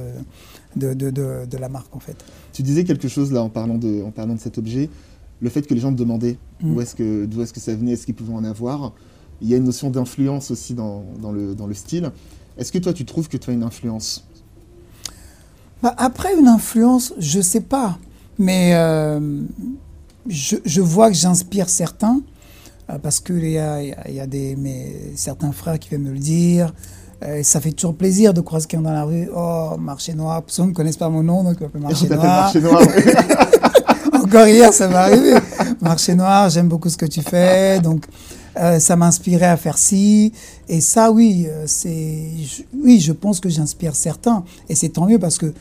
[0.76, 2.16] de, de, de, la marque en fait.
[2.52, 4.88] Tu disais quelque chose là en parlant de, en parlant de cet objet,
[5.40, 6.74] le fait que les gens te demandaient mm.
[6.74, 8.92] où est-ce que, d'où est-ce que ça venait, est-ce qu'ils pouvaient en avoir.
[9.40, 12.10] Il y a une notion d'influence aussi dans, dans, le, dans, le, style.
[12.58, 14.26] Est-ce que toi, tu trouves que tu as une influence?
[15.82, 17.98] Bah, Après, une influence, je ne sais pas.
[18.38, 19.40] Mais euh,
[20.28, 22.20] je, je, vois que j'inspire certains,
[22.90, 26.18] euh, parce qu'il y a, y a des, mes, certains frères qui viennent me le
[26.18, 26.74] dire.
[27.22, 29.28] Euh, ça fait toujours plaisir de croiser quelqu'un dans la rue.
[29.34, 30.42] Oh, marché noir.
[30.42, 32.24] Personne ne connaît pas mon nom, donc on peut marché noir.
[32.24, 32.82] Marché noir.
[34.30, 35.34] Encore hier, ça m'est arrivé.
[35.80, 37.80] Marché noir, j'aime beaucoup ce que tu fais.
[37.80, 38.04] Donc,
[38.56, 40.32] euh, ça m'inspirait à faire ci.
[40.68, 42.28] Et ça, oui, euh, c'est,
[42.80, 44.44] oui, je pense que j'inspire certains.
[44.68, 45.52] Et c'est tant mieux parce que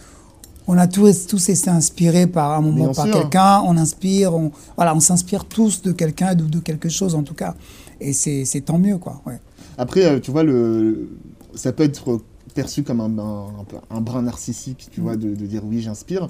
[0.68, 3.64] on a tous, tous été inspirés par un moment par quelqu'un.
[3.66, 7.34] On inspire, on, voilà, on s'inspire tous de quelqu'un ou de quelque chose en tout
[7.34, 7.56] cas.
[8.00, 9.20] Et c'est, tant mieux, quoi.
[9.26, 9.40] Ouais.
[9.80, 11.10] Après, euh, tu vois, le,
[11.56, 12.22] ça peut être
[12.54, 13.48] perçu comme un, un,
[13.90, 16.30] un brin narcissique, tu vois, de, dire oui, j'inspire.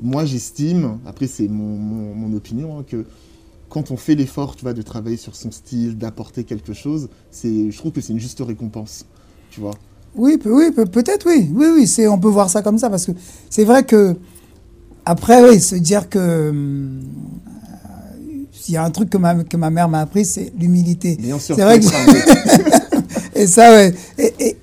[0.00, 3.04] Moi, j'estime, après c'est mon, mon, opinion, hein, que
[3.68, 7.70] quand on fait l'effort, tu vois, de travailler sur son style, d'apporter quelque chose, c'est,
[7.70, 9.06] je trouve que c'est une juste récompense,
[9.50, 9.74] tu vois.
[10.14, 13.12] Oui, oui, peut-être, oui, oui, oui, c'est, on peut voir ça comme ça parce que
[13.50, 14.16] c'est vrai que
[15.04, 17.00] après, oui, se dire que euh,
[18.68, 21.16] il y a un truc que ma, que ma mère m'a appris, c'est l'humilité.
[21.38, 21.86] C'est vrai que
[23.38, 23.94] et ça, ouais.
[24.18, 24.56] Et,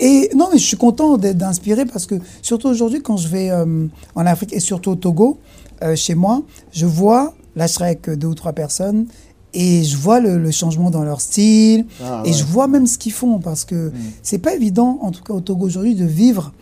[0.00, 3.86] et non, mais je suis content d'inspirer parce que surtout aujourd'hui, quand je vais euh,
[4.14, 5.38] en Afrique et surtout au Togo,
[5.82, 9.06] euh, chez moi, je vois Là, je serai avec deux ou trois personnes
[9.52, 13.12] et je vois le, changement dans leur style ah, et je vois même ce qu'ils
[13.12, 13.92] font parce que mm.
[14.22, 16.52] c'est pas évident, en tout cas au Togo aujourd'hui, de vivre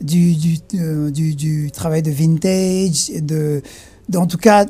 [0.00, 3.62] du, du, euh, du, du, travail de vintage, de,
[4.14, 4.66] en tout cas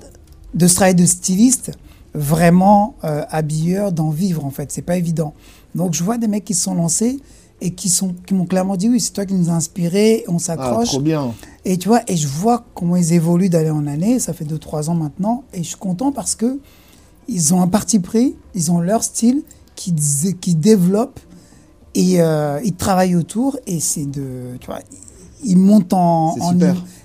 [0.54, 1.72] de ce travail de styliste
[2.14, 4.72] vraiment euh, habilleur, d'en vivre en fait.
[4.72, 5.35] C'est pas évident.
[5.74, 7.20] Donc je vois des mecs qui se sont lancés
[7.61, 10.38] et qui sont qui m'ont clairement dit oui c'est toi qui nous as inspiré on
[10.38, 10.88] s'accroche.
[10.88, 11.35] ah, trop bien.
[11.64, 14.18] Et tu vois et je vois comment ils évoluent d'année en année.
[14.18, 15.44] Ça fait 2-3 ans maintenant.
[15.53, 16.59] Et je suis content parce que
[17.29, 19.42] ils ont un parti pris ils ont leur style
[19.75, 19.94] qui
[20.40, 21.21] qui développent
[21.94, 23.59] et euh, ils travaillent autour.
[23.66, 24.81] Et c'est de tu vois
[25.44, 26.59] ils montent en, en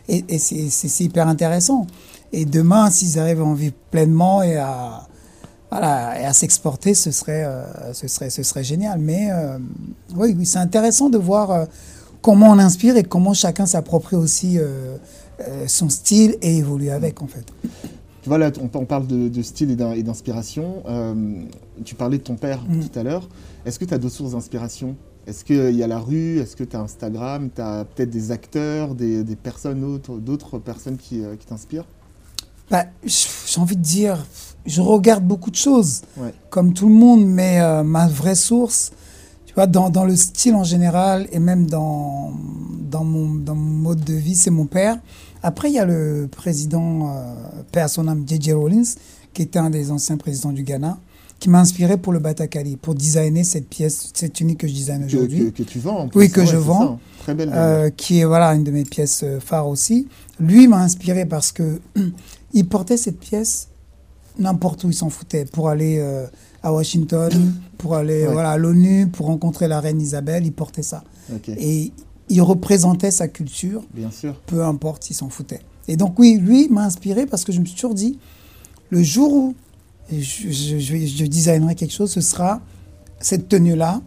[0.10, 1.88] et, et c'est hyper intéressant.
[2.32, 5.08] Et demain s'ils arrivent à en vivre pleinement et à
[5.74, 9.00] voilà, et à s'exporter, ce serait, euh, ce serait, ce serait génial.
[9.00, 9.58] Mais euh,
[10.16, 11.66] oui, oui c'est intéressant de voir euh,
[12.22, 14.60] comment on inspire et comment chacun s'approprie aussi
[15.68, 17.46] son style et évolue avec, en fait.
[18.22, 20.84] Tu vois, là, on, parle de, style et d'inspiration.
[21.84, 22.80] tu parlais de ton père mm.
[22.80, 23.28] tout à l'heure.
[23.66, 24.96] Est-ce que tu as d'autres sources d'inspiration?
[25.26, 26.38] Est-ce qu'il y a la rue?
[26.38, 27.50] Est-ce que tu as Instagram?
[27.54, 31.88] Tu as peut-être des acteurs, des, des personnes, d'autres personnes qui, qui t'inspirent?
[32.70, 34.24] Bah, J'ai envie de dire,
[34.66, 36.02] je regarde beaucoup de choses,
[36.50, 38.92] comme tout le monde, mais euh, ma vraie source,
[39.46, 42.32] tu vois, dans, dans, le style en général et même dans,
[42.90, 44.98] dans, mon, dans mon mode de vie, c'est mon père.
[45.42, 47.34] Après, il y a le président, euh,
[47.72, 48.54] père son âme, J.J.
[48.54, 48.84] Rollins,
[49.34, 50.98] qui était un des anciens présidents du Ghana.
[51.40, 55.04] qui m'a inspiré pour le Batakali, pour designer cette pièce, cette tunique que je design
[55.04, 55.52] aujourd'hui.
[55.52, 56.18] Que, tu vends en plus.
[56.18, 57.00] Oui, que je vends.
[57.20, 57.52] Très belle.
[57.54, 60.08] Euh, qui est voilà, une de mes pièces euh, phares aussi.
[60.40, 61.82] Lui m'a inspiré parce que
[62.54, 63.68] il portait cette pièce
[64.38, 66.26] n'importe où il s'en foutait pour aller euh,
[66.62, 71.04] à Washington, pour aller voilà, à l'ONU, pour rencontrer la reine Isabelle, il portait ça.
[71.48, 71.92] Et
[72.30, 74.40] il représentait sa culture, Bien sûr.
[74.46, 75.62] peu importe, il s'en foutait.
[75.88, 78.18] Et donc oui, lui m'a inspiré parce que je me suis toujours dit,
[78.90, 79.56] le jour où
[80.12, 82.62] je, je, designerai quelque chose, ce sera
[83.20, 84.02] cette tenue-là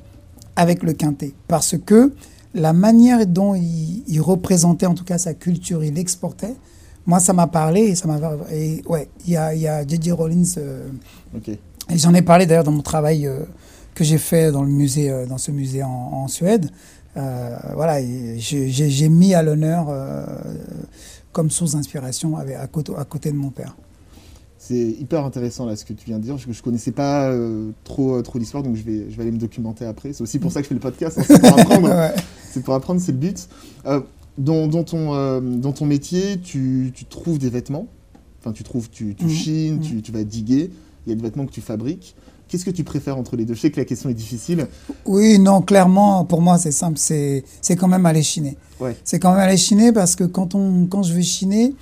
[0.56, 1.34] avec le quintet.
[1.48, 2.12] Parce que
[2.54, 6.54] la manière dont il, représentait en tout cas sa culture, il l'exportait,
[7.06, 8.18] moi ça m'a parlé et ça m'a...
[8.88, 10.12] Ouais, il y a, il y a J.J.
[10.12, 10.42] Rollins...
[10.58, 10.88] Euh,
[11.88, 13.40] et j'en ai parlé d'ailleurs dans mon travail euh,
[13.94, 16.70] que j'ai fait dans, le musée, euh, dans ce musée en, Suède.
[17.14, 18.00] voilà,
[18.38, 19.88] j'ai mis à l'honneur
[21.32, 23.76] comme source d'inspiration à, côté, à côté de mon père.
[24.66, 26.38] C'est hyper intéressant là ce que tu viens de dire.
[26.38, 29.30] Je, ne connaissais pas euh, trop, euh, trop l'histoire, donc je vais, je vais aller
[29.30, 30.12] me documenter après.
[30.12, 31.18] C'est aussi pour ça que je fais le podcast.
[31.18, 32.12] Hein, c'est pour apprendre.
[32.50, 33.48] C'est pour apprendre, c'est le but.
[33.86, 34.00] Euh,
[34.38, 37.86] dans, dans, ton, dans ton métier, tu, tu, trouves des vêtements.
[38.40, 39.30] Enfin, tu trouves, tu, tu mmh.
[39.30, 39.80] chines, mmh.
[39.80, 40.70] Tu, tu, vas diguer.
[41.06, 42.14] Il y a des vêtements que tu fabriques.
[42.48, 43.54] Qu'est-ce que tu préfères entre les deux?
[43.54, 44.68] Je sais que la question est difficile.
[45.04, 46.96] Oui, non, clairement, pour moi, c'est simple.
[46.98, 47.42] C'est
[47.76, 48.56] quand même aller chiner.
[48.78, 48.96] Ouais.
[49.02, 51.74] C'est quand même aller chiner parce que quand, on, quand je vais chiner,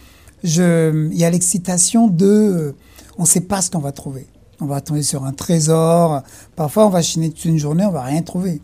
[0.43, 2.73] je, il y a l'excitation de, euh,
[3.19, 4.27] on ne sait pas ce qu'on va trouver.
[4.61, 6.23] On va tomber sur un trésor.
[6.57, 8.63] Parfois, on va chiner toute une journée, on va rien trouver.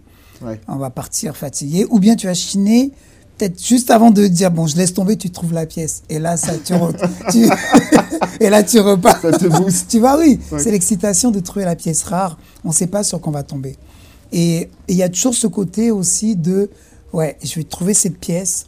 [0.69, 1.87] On va partir fatigué.
[1.91, 2.93] Ou bien tu vas chiner
[3.41, 6.03] peut-être juste avant de dire bon, je laisse tomber, tu trouves la pièce.
[6.11, 6.75] Et là, ça, tu,
[8.41, 9.21] et là, tu repars.
[9.21, 9.89] Ça te booste.
[9.89, 12.39] tu vois, oui, c'est l'excitation de trouver la pièce rare.
[12.65, 13.77] On ne sait pas sur quoi on va tomber.
[14.31, 16.71] Et il y a toujours ce côté aussi de
[17.15, 18.67] ouais, je vais trouver cette pièce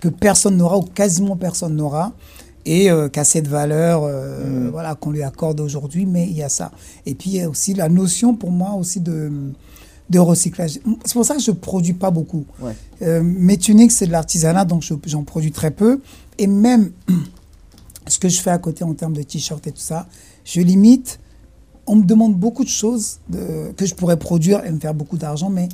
[0.00, 2.12] que personne n'aura ou quasiment personne n'aura
[2.66, 4.68] et euh, qui a cette valeur euh, mm.
[4.70, 6.70] voilà, qu'on lui accorde aujourd'hui, mais il y a ça.
[7.06, 9.32] Et puis il y a aussi la notion pour moi aussi de,
[10.10, 10.80] de recyclage.
[11.04, 12.44] C'est pour ça que je ne produis pas beaucoup.
[13.00, 16.00] Euh, mes tuniques, c'est de l'artisanat, donc j'en produis très peu.
[16.36, 16.90] Et même
[18.06, 20.06] ce que je fais à côté en termes de t-shirts et tout ça,
[20.44, 21.20] je limite.
[21.86, 23.18] On me demande beaucoup de choses
[23.76, 25.68] que je pourrais produire et me faire beaucoup d'argent, mais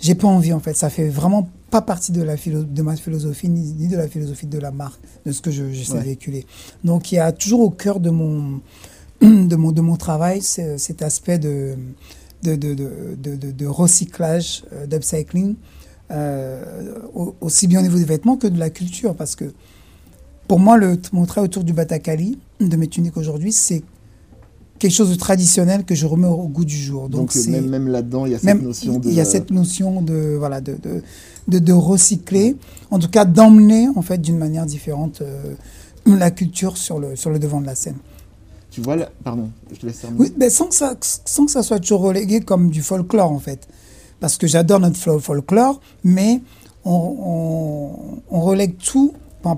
[0.00, 0.76] j'ai pas envie en fait.
[0.76, 4.58] Ça fait vraiment pas partie de, la de ma philosophie ni, de la philosophie de
[4.58, 6.46] la marque, de ce que je, j'essaie de véhiculer.
[6.84, 8.60] Donc il y a toujours au cœur de mon,
[9.20, 11.76] de mon, de mon travail cet aspect de,
[12.42, 12.74] de, de,
[13.16, 15.56] de, de recyclage, euh, d'upcycling,
[16.10, 16.94] euh,
[17.40, 19.14] aussi bien au niveau des vêtements que de la culture.
[19.14, 19.52] Parce que
[20.46, 23.82] pour moi, le, mon travail autour du Batakali, de mes tuniques aujourd'hui, c'est
[24.78, 27.08] quelque chose de traditionnel que je remets au goût du jour.
[27.08, 29.08] Donc, Donc même, même là-dedans, il y a cette notion de...
[29.08, 30.76] Il y a cette notion de, voilà, de,
[31.48, 32.56] de, de, recycler,
[32.90, 35.54] en tout cas d'emmener en fait d'une manière différente euh,
[36.06, 37.96] la culture sur le, sur le devant de la scène.
[38.78, 40.22] Tu vois, pardon, je te laisse terminer.
[40.22, 43.40] Oui, mais sans que, ça, sans que ça soit toujours relégué comme du folklore en
[43.40, 43.66] fait.
[44.20, 46.40] Parce que j'adore notre folklore, mais
[46.84, 49.14] on, on, relègue tout,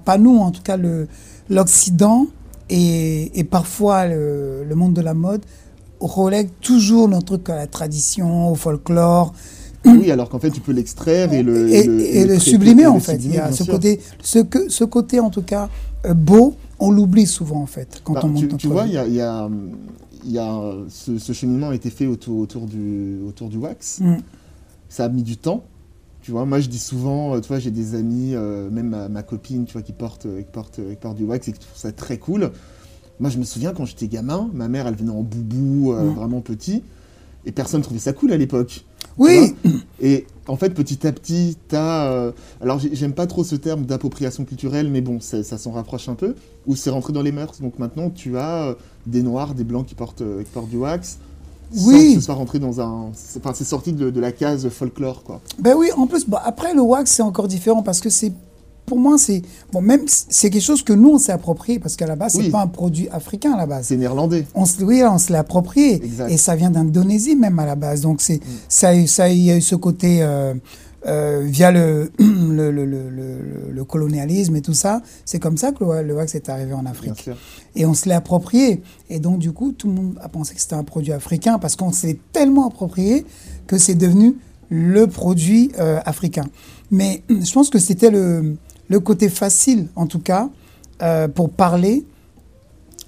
[0.06, 0.78] pas nous en tout cas,
[1.50, 2.28] l'Occident
[2.70, 5.42] et, parfois, le, monde de la mode
[6.00, 9.35] relègue toujours notre truc à la tradition, au folklore.
[9.85, 13.16] Oui, alors qu'en fait, tu peux l'extraire et le, et, le, sublimer, en fait.
[13.16, 15.69] Il y a ce côté, ce, que, ce côté, en tout cas,
[16.07, 18.93] euh, beau, on l'oublie souvent, en fait, quand bah, on monte Tu, tu vois, il
[18.93, 19.49] y a, y a,
[20.25, 24.01] y a ce, cheminement a été fait autour, autour, du, autour du wax.
[24.01, 24.16] Mm.
[24.88, 25.64] Ça a mis du temps.
[26.23, 29.23] Tu vois, moi je dis souvent, euh, tu vois, j'ai des amis, euh, même ma,
[29.23, 31.93] copine, tu vois, qui porte, qui porte, qui porte du wax et qui trouve ça
[31.93, 32.51] très cool.
[33.21, 36.14] Moi je me souviens quand j'étais gamin, ma mère elle venait en boubou, mm.
[36.14, 36.83] vraiment petit,
[37.47, 38.85] et personne trouvait ça cool à l'époque.
[39.18, 39.55] Oui.
[40.01, 42.33] Et en fait, petit à petit, tu as.
[42.61, 46.35] alors, j'aime pas trop ce terme d'appropriation culturelle, mais bon, ça, s'en rapproche un peu,
[46.66, 47.61] où c'est rentré dans les mœurs.
[47.61, 51.18] Donc maintenant, tu as des noirs, des blancs qui portent, qui portent du wax
[51.73, 51.79] oui.
[51.79, 53.11] sans que ce soit rentré dans un.
[53.37, 55.40] Enfin, c'est sorti de, de, la case folklore, quoi.
[55.59, 58.33] Ben oui, en plus, après, le wax, c'est encore différent parce que c'est.
[58.90, 59.42] Pour moi, c'est.
[59.72, 62.50] Bon, même, c'est quelque chose que nous, on s'est approprié parce qu'à la base, c'est
[62.50, 63.87] pas un produit africain à la base.
[63.87, 64.46] C'est néerlandais.
[64.53, 66.03] On, oui, on se l'est approprié.
[66.29, 68.00] Et ça vient d'Indonésie, même à la base.
[68.00, 68.48] Donc, c'est, mm.
[68.68, 70.24] ça, ça, il y a eu ce côté.
[70.24, 70.55] Euh,
[71.07, 73.09] euh, via le le, le, le,
[73.72, 75.00] le, colonialisme et tout ça.
[75.24, 77.31] C'est comme ça que le, wax est arrivé en Afrique.
[77.76, 78.83] Et on se l'est approprié.
[79.09, 81.76] Et donc, du coup, tout le monde a pensé que c'était un produit africain parce
[81.76, 83.24] qu'on s'est tellement approprié
[83.68, 84.35] que c'est devenu
[84.68, 86.46] le produit euh, africain.
[86.90, 88.57] Mais je pense que c'était le,
[88.90, 90.50] le côté facile, en tout cas,
[91.00, 92.05] euh, pour parler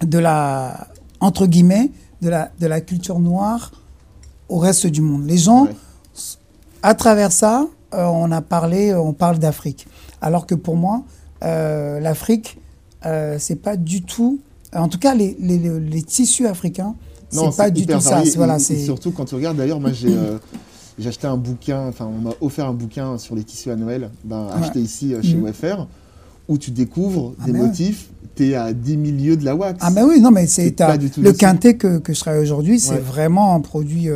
[0.00, 0.88] de la,
[1.20, 1.90] entre guillemets,
[2.22, 3.72] de la, de la culture noire
[4.48, 5.26] au reste du monde.
[5.26, 5.66] Les gens,
[6.82, 9.86] à travers ça, euh, on a parlé, euh, on parle d'Afrique.
[10.20, 11.02] Alors que pour moi,
[11.42, 12.58] euh, l'Afrique,
[13.38, 14.38] c'est pas du tout.
[14.74, 16.94] En tout cas, les, tissus africains,
[17.30, 18.22] c'est pas du tout ça.
[18.36, 20.14] Voilà, surtout quand tu regardes, d'ailleurs, moi j'ai
[21.02, 24.10] j'ai acheté un bouquin, enfin on m'a offert un bouquin sur les tissus à Noël,
[24.24, 25.44] ben, acheté ici chez mm.
[25.44, 25.86] OFR,
[26.48, 29.78] où tu découvres ah, des motifs tu es à 10 milieux de la wax.
[29.82, 30.74] Ah, mais oui, non, mais c'est
[31.18, 34.08] le quintet que, que, je travaille aujourd'hui, c'est vraiment un produit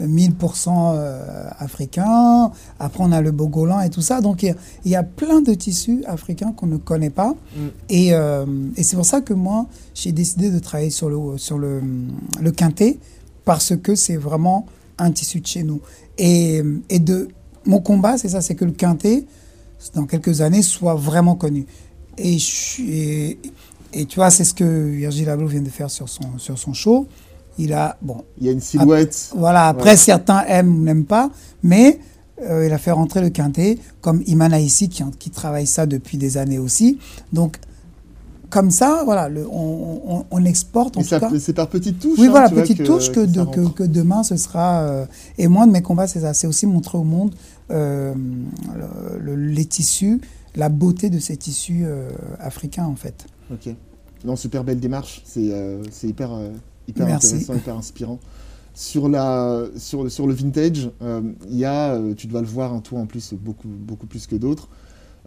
[0.00, 2.50] 1000% euh, africain.
[2.78, 4.20] Après, on a le bogolan et tout ça.
[4.20, 4.54] Donc, il
[4.90, 7.34] y, a plein de tissus africains qu'on ne connaît pas.
[7.56, 7.60] Mm.
[7.88, 8.46] Et, euh,
[8.76, 11.82] et c'est pour ça que moi, j'ai décidé de travailler sur le, sur le,
[12.40, 12.98] le quintet,
[13.44, 14.66] parce que c'est vraiment
[14.98, 15.80] un tissu de chez nous.
[16.18, 17.28] Et, et de,
[17.64, 19.24] mon combat, c'est ça, c'est que le quintet,
[19.94, 21.66] dans quelques années, soit vraiment connu.
[22.18, 22.36] Et,
[22.88, 23.38] et,
[23.92, 26.72] et tu vois, c'est ce que Virgil Abloh vient de faire sur son, sur son
[26.72, 27.06] show.
[27.58, 28.24] Il a, bon.
[28.38, 29.30] Il y a une silhouette.
[29.36, 31.30] voilà, après, certains aiment ou n'aiment pas,
[31.62, 32.00] mais
[32.42, 36.16] euh, il a fait rentrer le quintet, comme Imana ici, qui, qui travaille ça depuis
[36.16, 36.98] des années aussi.
[37.32, 37.58] Donc,
[38.52, 42.18] comme ça, voilà, le, on, on, exporte en tout C'est par petites touches.
[42.18, 44.82] Oui, hein, voilà, petites touches que, que, que, demain ce sera.
[44.82, 45.06] Euh,
[45.38, 46.34] et moi, de mes combats, c'est ça.
[46.34, 47.34] C'est aussi montrer au monde
[47.70, 48.14] euh,
[49.24, 50.20] les tissus
[50.54, 53.24] la beauté de ces tissus euh, africains en fait.
[53.50, 53.74] Ok.
[54.22, 55.22] Non, super belle démarche.
[55.24, 55.40] C'est
[56.02, 56.38] hyper,
[56.86, 58.18] hyper intéressant, hyper inspirant.
[58.74, 60.90] Sur, la, sur, sur le vintage,
[61.48, 64.36] il y a, tu dois le voir, un toi en plus, beaucoup, beaucoup plus que
[64.36, 64.68] d'autres,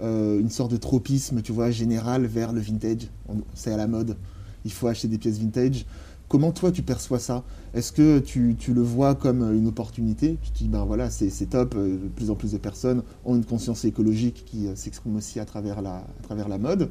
[0.01, 3.09] une sorte de tropisme, tu vois, général vers le vintage.
[3.53, 4.17] C'est à la mode.
[4.65, 5.85] Il faut acheter des pièces vintage.
[6.27, 7.43] Comment toi tu perçois ça?
[7.75, 10.37] Est-ce que tu, tu, le vois comme une opportunité?
[10.41, 13.35] Tu te dis, ben voilà, c'est top, euh, de plus en plus de personnes ont
[13.35, 16.89] une conscience écologique qui euh, s'exprime aussi à travers la, à travers la mode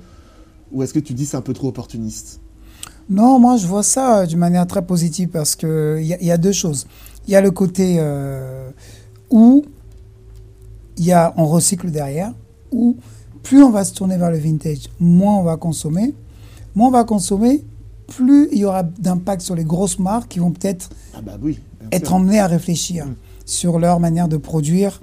[0.70, 2.40] Ou est-ce que tu dis c'est un peu trop opportuniste?
[3.10, 6.38] Non, moi je vois ça euh, d'une manière très positive parce qu'il y, y, a
[6.38, 6.86] deux choses.
[7.26, 8.00] Il y a le côté
[9.30, 9.64] où
[10.98, 12.32] y a, on recycle derrière,
[12.74, 12.96] où
[13.42, 16.14] plus on va se tourner vers le vintage, moins on va consommer.
[16.74, 17.64] Moins on va consommer,
[18.08, 21.60] plus il y aura d'impact sur les grosses marques qui vont peut-être ah bah oui,
[21.92, 23.14] être emmenées à réfléchir mm.
[23.46, 25.00] sur leur manière de produire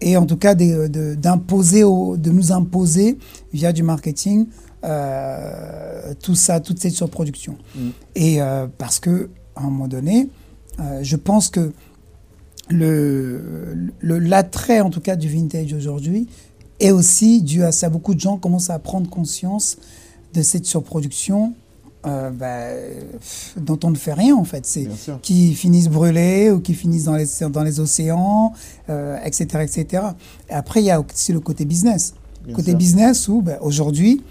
[0.00, 3.18] et en tout cas d'imposer, de, de, nous imposer
[3.52, 4.46] via du marketing
[4.84, 7.56] euh, tout ça, toute cette surproduction.
[7.74, 7.88] Mm.
[8.16, 10.28] Et euh, parce que à un moment donné,
[10.80, 11.72] euh, je pense que
[12.68, 16.28] le, l'attrait en tout cas du vintage aujourd'hui
[16.80, 17.88] est aussi dû à ça.
[17.88, 19.76] Beaucoup de gens commencent à prendre conscience
[20.32, 21.54] de cette surproduction
[22.06, 22.66] euh, bah,
[23.56, 24.66] dont on ne fait rien en fait.
[24.66, 24.88] C'est
[25.22, 28.52] qui finissent brûlés ou qui finissent dans les, dans les océans,
[28.88, 29.86] etc., euh, etc.
[30.50, 32.14] Et après, il y a aussi le côté business.
[32.54, 34.22] côté business où bah, aujourd'hui,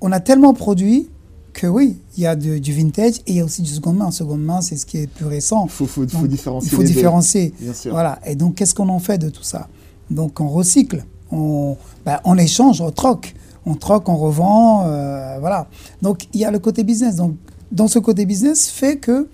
[0.00, 1.08] on a tellement produit
[1.54, 4.10] que oui, il y a du vintage et il y a aussi du second main.
[4.10, 5.64] Seconde main, c'est ce qui est plus récent.
[5.64, 6.70] Il faut, faut, différencier.
[6.70, 7.54] Il faut différencier.
[7.86, 8.18] Voilà.
[8.26, 9.68] Et donc, qu'est-ce qu'on en fait de tout ça?
[10.10, 13.34] Donc, on recycle, on, bah, on échange, on troque
[13.68, 15.68] on troque, on revend, euh, voilà.
[16.02, 17.16] Donc il y a le côté business.
[17.16, 17.36] Donc
[17.70, 19.28] dans ce côté business fait que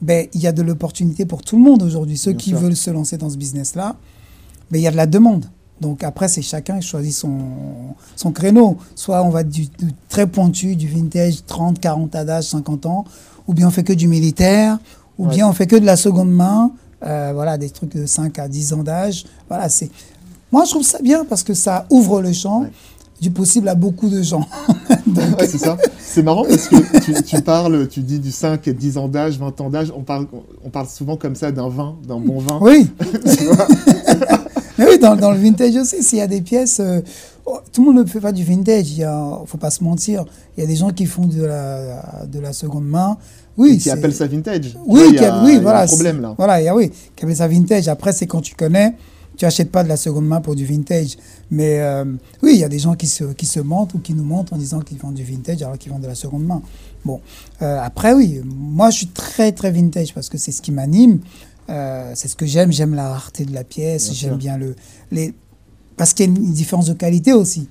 [0.00, 2.16] ben, il y a de l'opportunité pour tout le monde aujourd'hui.
[2.16, 3.96] Ceux qui veulent se lancer dans ce business-là,
[4.70, 5.46] ben, il y a de la demande.
[5.80, 7.38] Donc après, c'est chacun qui choisit son,
[8.14, 8.76] son créneau.
[8.94, 9.66] Soit on va du,
[10.08, 13.04] très pointu, du vintage, 30, 40 ans d'âge, 50 ans,
[13.48, 14.78] ou bien on fait que du militaire,
[15.18, 16.72] ou bien on fait que de la seconde main,
[17.04, 19.24] euh, voilà, des trucs de 5 à 10 ans d'âge.
[19.48, 19.90] Voilà, c'est...
[20.54, 22.66] Moi, je trouve ça bien parce que ça ouvre le champ
[23.20, 24.46] du possible à beaucoup de gens.
[25.40, 25.76] c'est ça.
[25.98, 29.60] C'est marrant parce que tu, parles, tu dis du 5 et 10 ans d'âge, 20
[29.60, 29.92] ans d'âge.
[29.96, 30.28] On parle,
[30.64, 32.60] on parle souvent comme ça d'un vin, d'un bon vin.
[32.60, 32.88] Oui.
[34.78, 36.78] Mais oui, dans, le vintage aussi, s'il y a des pièces.
[36.78, 37.00] Euh,
[37.46, 40.24] oh, tout le monde ne fait pas du vintage, il ne faut pas se mentir.
[40.56, 43.16] Il y a des gens qui font de la, de la seconde main.
[43.56, 44.78] Oui, qui appellent ça vintage.
[44.86, 45.82] Oui, il y a, oui, voilà.
[45.82, 46.32] un problème là.
[46.38, 47.88] Voilà, il y a, oui, qui appellent ça vintage.
[47.88, 48.94] Après, c'est quand tu connais
[49.36, 51.16] tu achètes pas de la seconde main pour du vintage.
[51.50, 52.04] Mais euh,
[52.42, 54.52] oui, il y a des gens qui se, qui se mentent ou qui nous mentent
[54.52, 56.62] en disant qu'ils vendent du vintage alors qu'ils vendent de la seconde main.
[57.04, 57.20] Bon,
[57.62, 61.20] euh, après, oui, moi je suis très très vintage parce que c'est ce qui m'anime.
[61.70, 62.72] Euh, c'est ce que j'aime.
[62.72, 64.12] J'aime la rareté de la pièce.
[64.12, 64.74] J'aime bien le.
[65.10, 65.34] Les...
[65.96, 67.68] Parce qu'il y a une différence de qualité aussi.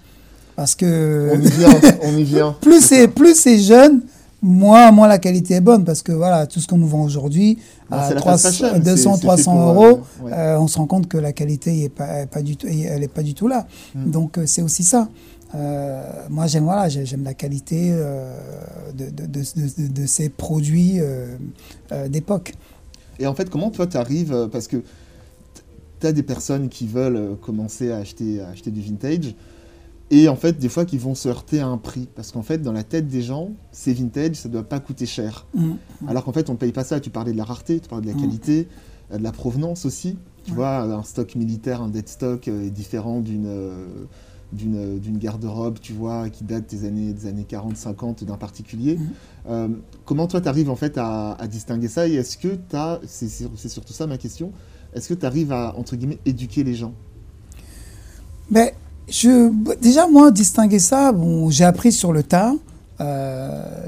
[0.56, 1.32] Parce que.
[1.34, 2.56] On y vient, on y vient.
[2.62, 4.02] plus c'est jeune,
[4.44, 7.58] moins, moins la qualité est bonne parce que voilà, tout ce qu'on nous vend aujourd'hui
[7.90, 12.26] à 300, 200, 300 euros, euh, on se rend compte que la qualité est pas,
[12.28, 13.66] pas du tout, elle n'est pas du tout là.
[13.96, 14.12] Hmm.
[14.12, 15.08] Donc euh, c'est aussi ça.
[15.56, 21.00] Euh, moi j'aime voilà, j'aime la qualité de, de, de, de, ces produits
[22.10, 22.54] d'époque.
[23.20, 24.78] Et en fait, comment toi tu arrives parce que
[26.00, 29.36] tu as des personnes qui veulent commencer à acheter, à acheter du vintage.
[30.14, 32.08] Et en fait, des fois, qui vont se heurter à un prix.
[32.14, 35.08] Parce qu'en fait, dans la tête des gens, c'est vintage, ça ne doit pas coûter
[35.08, 35.48] cher.
[35.56, 35.72] Mm.
[36.08, 37.00] Alors qu'en fait, on ne paye pas ça.
[37.00, 38.22] Tu parlais de la rareté, tu parlais de la mm.
[38.22, 38.68] qualité,
[39.12, 40.20] euh, de la provenance aussi.
[40.46, 44.06] Tu vois, un stock militaire, un dead stock euh, est différent d'une euh,
[44.52, 49.00] d'une garde-robe, tu vois, qui date des années, des années 40-50 d'un particulier.
[49.48, 49.78] Mm.
[50.06, 52.08] comment toi, tu arrives en fait à, distinguer ça?
[52.08, 54.52] Et est-ce que tu as, c'est surtout ça ma question,
[54.94, 56.94] est-ce que tu arrives à, entre guillemets, éduquer les gens?
[58.52, 58.70] Ben,
[59.10, 59.52] je,
[59.82, 62.54] Déjà, moi, distinguer ça, bon, j'ai appris sur le tas.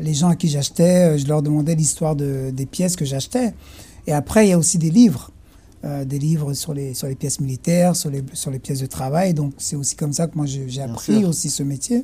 [0.01, 3.53] les gens à qui j'achetais, je leur demandais l'histoire de, des pièces que j'achetais.
[4.07, 5.31] Et après, il y a aussi des livres.
[5.85, 8.87] Euh, des livres sur les, sur les pièces militaires, sur les, sur les pièces de
[8.87, 9.35] travail.
[9.35, 12.03] Donc c'est aussi comme ça que moi j'ai appris aussi ce métier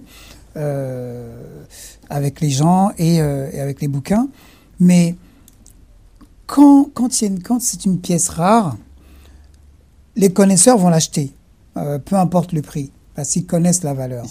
[0.56, 1.64] euh,
[2.08, 4.28] avec les gens et, euh, et, avec les bouquins.
[4.80, 5.16] Mais
[6.46, 7.10] quand, quand,
[7.44, 8.78] quand c'est une pièce rare,
[10.16, 11.32] les connaisseurs vont l'acheter,
[11.74, 14.26] peu importe le prix parce qu'ils connaissent la valeur.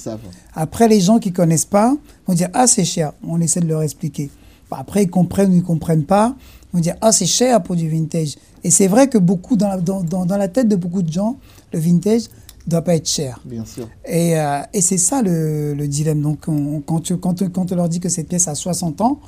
[0.55, 3.13] Après, les gens qui connaissent pas vont dire ah c'est cher.
[3.27, 4.31] On essaie de leur expliquer.
[4.71, 6.35] Après, ils comprennent ou ils comprennent pas.
[6.73, 8.37] Ils vont dire ah c'est cher pour du vintage.
[8.65, 11.39] Et c'est vrai que beaucoup, dans la, dans, dans, la tête de beaucoup de gens,
[11.73, 12.23] le vintage
[12.67, 13.41] ne doit pas être cher.
[13.45, 13.89] Bien sûr.
[14.07, 16.21] Et, euh, et c'est ça le, le, dilemme.
[16.21, 16.41] Donc,
[16.87, 19.19] quand, tu, quand, quand on leur dit que cette pièce a 60 ans,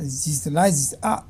[0.00, 1.24] ils disent là, ils disent Ah,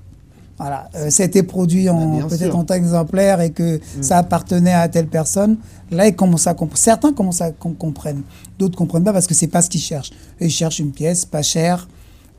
[0.58, 4.02] voilà, euh, ça a été produit en, peut-être en tant exemplaire et que mm.
[4.02, 5.56] ça appartenait à telle personne.
[5.92, 8.20] Là, ils commencent à certains commencent à comprendre,
[8.58, 10.10] d'autres comprennent pas parce que c'est pas ce qu'ils cherchent.
[10.40, 11.88] Ils cherchent une pièce pas chère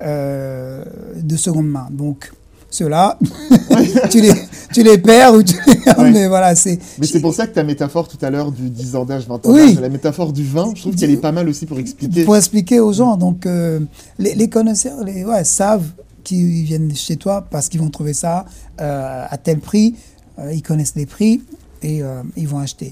[0.01, 0.83] euh,
[1.15, 1.87] de seconde main.
[1.91, 2.31] Donc,
[2.69, 3.17] ceux-là,
[4.11, 4.33] tu, les,
[4.73, 6.11] tu les perds ou tu les...
[6.11, 6.77] Mais voilà, c'est...
[6.99, 9.33] Mais c'est pour ça que ta métaphore tout à l'heure du 10 ans d'âge, 20
[9.33, 9.77] ans oui.
[9.81, 12.25] la métaphore du vin, je trouve qu'elle est pas mal aussi pour expliquer.
[12.25, 13.15] Pour expliquer aux gens.
[13.15, 13.79] Donc, euh,
[14.19, 15.87] les, les, connaisseurs les, ouais, savent
[16.23, 18.45] qu'ils viennent chez toi parce qu'ils vont trouver ça
[18.81, 19.95] euh, à tel prix.
[20.37, 21.41] Euh, ils connaissent les prix
[21.81, 22.01] et
[22.35, 22.91] ils vont acheter.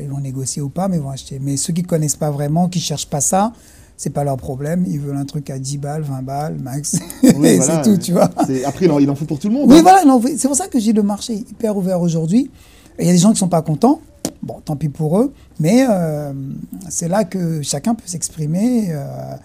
[0.00, 1.38] ils vont négocier ou pas, mais ils vont acheter.
[1.40, 3.52] Mais ceux qui connaissent pas vraiment, qui cherchent pas ça,
[3.98, 4.84] c'est pas leur problème.
[4.88, 6.98] Ils veulent un truc à 10 balles, 20 balles, max.
[7.22, 8.30] c'est tout, tu vois.
[8.64, 9.70] Après, il en faut pour tout le monde.
[9.70, 9.82] Oui, hein.
[9.82, 10.02] voilà.
[10.36, 12.50] C'est pour ça que j'ai le marché hyper ouvert aujourd'hui.
[12.98, 14.00] Il y a des gens qui sont pas contents.
[14.42, 15.32] Bon, tant pis pour eux.
[15.58, 16.32] Mais euh,
[16.88, 19.36] c'est là que chacun peut s'exprimer euh,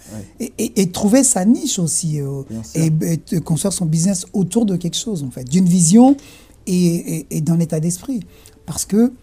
[0.57, 2.21] et, trouver sa niche aussi.
[2.21, 2.43] Euh,
[2.75, 5.43] et, construire son business autour de quelque chose, en fait.
[5.45, 6.15] D'une vision
[6.67, 8.21] et, d'un état d'esprit.
[8.65, 9.13] Parce que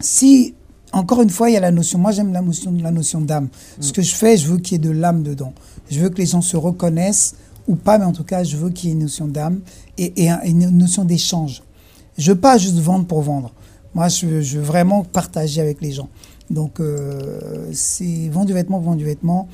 [0.00, 0.54] si
[0.92, 1.98] encore une fois, il y a la notion.
[1.98, 3.48] Moi, j'aime la notion, la notion d'âme.
[3.80, 5.52] Ce que je fais, je veux qu'il y ait de l'âme dedans.
[5.90, 7.34] Je veux que les gens se reconnaissent
[7.66, 9.60] ou pas, mais en tout cas, je veux qu'il y ait une notion d'âme
[9.98, 11.64] et, une notion d'échange.
[12.16, 13.52] Je veux pas juste vendre pour vendre.
[13.94, 16.08] Moi, je veux, vraiment partager avec les gens.
[16.50, 19.48] Donc, euh, c'est vendre du vêtement, vendre du vêtement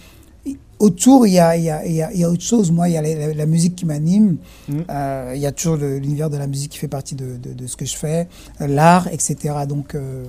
[0.81, 2.73] autour, il y a, il y, a, il y a, autre chose.
[2.73, 3.03] Moi, il y a
[3.35, 4.39] la, musique qui m'anime.
[4.69, 4.79] Mm.
[4.89, 7.77] Euh, il y a toujours l'univers de la musique qui fait partie de, de, ce
[7.77, 8.27] que je fais,
[8.61, 9.55] euh, l'art, etc.
[9.69, 10.25] Donc, euh,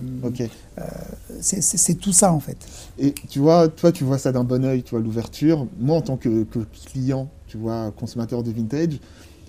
[1.39, 2.57] c'est tout ça, en fait.
[2.99, 5.65] Et tu vois, toi, tu vois ça d'un bon oeil, tu vois, l'ouverture.
[5.79, 6.45] Moi, en tant que,
[6.85, 8.99] client, tu vois, consommateur de vintage,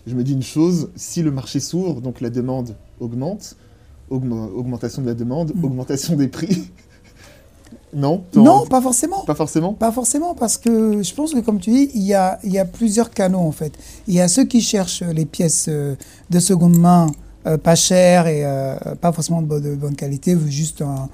[0.06, 3.56] je me dis une chose, si le marché s'ouvre, donc la demande augmente,
[4.12, 5.64] augmentation de la demande, mm.
[5.64, 6.70] augmentation des prix.
[7.94, 8.24] Non?
[8.34, 9.24] Non, pas forcément.
[9.24, 9.74] Pas forcément?
[9.74, 12.58] Pas forcément, parce que je pense que, comme tu dis, il y a, il y
[12.58, 13.72] a plusieurs canaux, en fait.
[14.08, 15.94] Il y a ceux qui cherchent les pièces euh,
[16.30, 17.08] de seconde main
[17.46, 21.10] euh, pas chères et euh, pas forcément de, bonne qualité, juste un,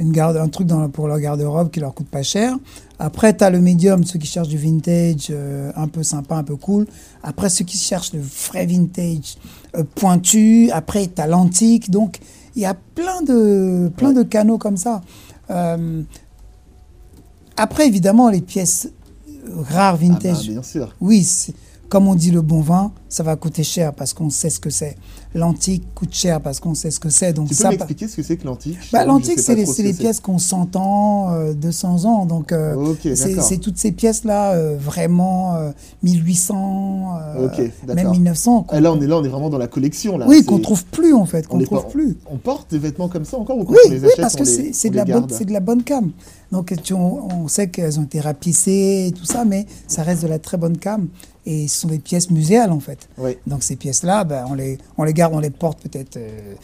[0.00, 2.56] une garde, un truc dans, pour leur garde-robe qui leur coûte pas cher.
[2.98, 5.32] Après, tu as le médium, ceux qui cherchent du vintage
[5.76, 6.86] un peu sympa, un peu cool.
[7.22, 9.36] Après, ceux qui cherchent le vrai vintage
[9.82, 10.70] pointu.
[10.72, 11.90] Après, tu as l'antique.
[11.90, 12.18] Donc,
[12.54, 15.02] il y a plein de, plein de canaux comme ça.
[15.50, 16.02] Euh,
[17.56, 18.90] après, évidemment, les pièces
[19.54, 20.36] rares, vintage.
[20.40, 20.94] Ah bah, bien sûr.
[21.00, 21.26] Oui,
[21.88, 24.70] comme on dit le bon vin, ça va coûter cher parce qu'on sait ce que
[24.70, 24.96] c'est.
[25.34, 27.32] L'antique coûte cher parce qu'on sait ce que c'est.
[27.32, 28.78] Donc tu peux m'expliquer ce que c'est que l'antique?
[28.92, 32.26] Bah, L'antique, c'est les, pièces qu'on 100 ans, 200 ans.
[32.26, 37.48] Donc, euh, c'est toutes ces pièces-là, euh, vraiment 1800, euh,
[37.94, 38.66] même 1900.
[38.68, 40.18] Ah, là, on est là, on est vraiment dans la collection.
[40.18, 40.26] Là.
[40.28, 42.16] Oui, qu'on trouve plus en fait, qu'on trouve plus.
[42.30, 44.90] On porte des vêtements comme ça encore ou oui, les achète, oui, parce que c'est
[44.90, 46.10] de, la bonne, de la bonne cam.
[46.52, 50.28] Donc, on, on sait qu'elles ont été rapissées et tout ça, mais ça reste de
[50.28, 51.08] la très bonne cam.
[51.44, 52.95] Et ce sont des pièces muséales, en fait.
[53.46, 56.54] Donc ces pièces-là, ben, on, les, on les garde, on les porte peut-être euh,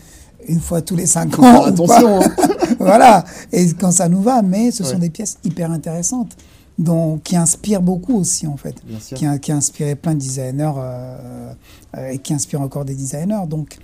[0.49, 1.65] une fois tous les cinq ans.
[1.65, 2.31] attention hein.
[2.79, 6.37] Voilà, et quand ça nous va, mais ce sont des pièces hyper intéressantes.
[6.79, 8.75] Donc, qui inspirent beaucoup aussi, en fait.
[9.15, 11.53] Qui, qui a inspiré plein de designers euh,
[11.97, 13.47] euh, et qui inspirent encore des designers.
[13.47, 13.79] Donc,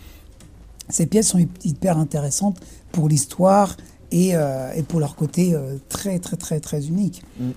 [0.88, 2.56] ces pièces sont hyper intéressantes
[2.90, 3.76] pour l'histoire
[4.10, 5.54] et, et, pour leur côté
[5.90, 7.22] très, très, très, très unique.
[7.38, 7.50] Mm.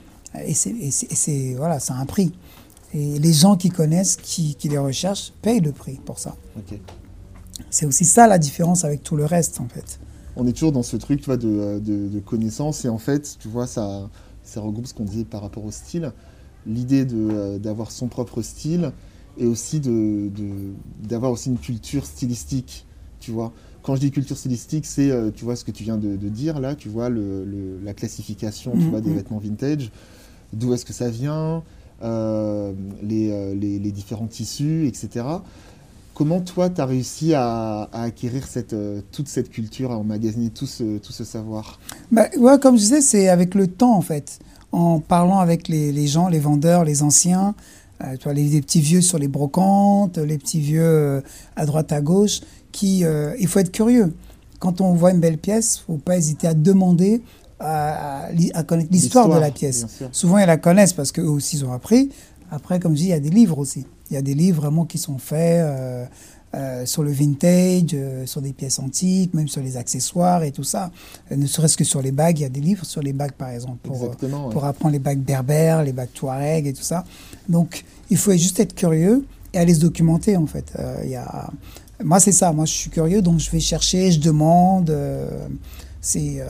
[0.45, 2.33] Et c'est, voilà, ça a un prix.
[2.93, 6.35] Et les gens qui connaissent, qui, les recherchent, payent le prix pour ça.
[7.69, 9.99] C'est aussi ça la différence avec tout le reste, en fait.
[10.35, 13.47] On est toujours dans ce truc tu vois, de, de, connaissance, et en fait, tu
[13.47, 14.09] vois, ça,
[14.43, 16.11] ça regroupe ce qu'on dit par rapport au style.
[16.65, 18.91] L'idée euh, d'avoir son propre style,
[19.37, 22.85] et aussi d'avoir de, aussi une culture stylistique,
[23.19, 23.53] tu vois.
[23.83, 26.75] quand je dis culture stylistique, c'est, tu vois, ce que tu viens de, dire là,
[26.75, 29.91] tu vois, le, la classification, tu vois, des vêtements vintage,
[30.51, 31.63] d'où est-ce que ça vient,
[32.01, 35.23] les, les, les, différents tissus, etc.
[36.13, 40.99] Comment toi, tu as réussi à, acquérir euh, toute cette culture, à emmagasiner tout ce,
[41.01, 41.79] ce savoir?
[42.11, 44.39] Bah, ouais, Comme je disais, c'est avec le temps, en fait.
[44.71, 47.55] En parlant avec les, gens, les vendeurs, les anciens,
[48.03, 51.21] euh, tu vois, les, petits vieux sur les brocantes, les petits vieux euh,
[51.55, 52.41] à droite, à gauche,
[52.71, 53.03] qui,
[53.39, 54.13] il faut être curieux.
[54.59, 57.21] Quand on voit une belle pièce, faut pas hésiter à demander
[57.61, 59.85] à, à, connaître l'histoire de la pièce.
[60.11, 62.09] Souvent, ils la connaissent parce qu'eux aussi, ils ont appris.
[62.51, 63.85] Après, comme je dis, il y a des livres aussi.
[64.09, 66.05] Il y a des livres vraiment qui sont faits euh,
[66.53, 70.65] euh, sur le vintage, euh, sur des pièces antiques, même sur les accessoires et tout
[70.65, 70.91] ça.
[71.33, 73.49] ne serait-ce que sur les bagues, il y a des livres sur les bagues, par
[73.49, 74.11] exemple, pour,
[74.49, 77.05] pour apprendre les bagues berbères, les bagues touareg et tout ça.
[77.47, 80.73] Donc, il faut juste être curieux et aller se documenter, en fait.
[81.03, 81.49] il y a...
[82.03, 82.51] Moi, c'est ça.
[82.51, 84.93] Moi, je suis curieux, donc je vais chercher, je demande.
[86.01, 86.41] C'est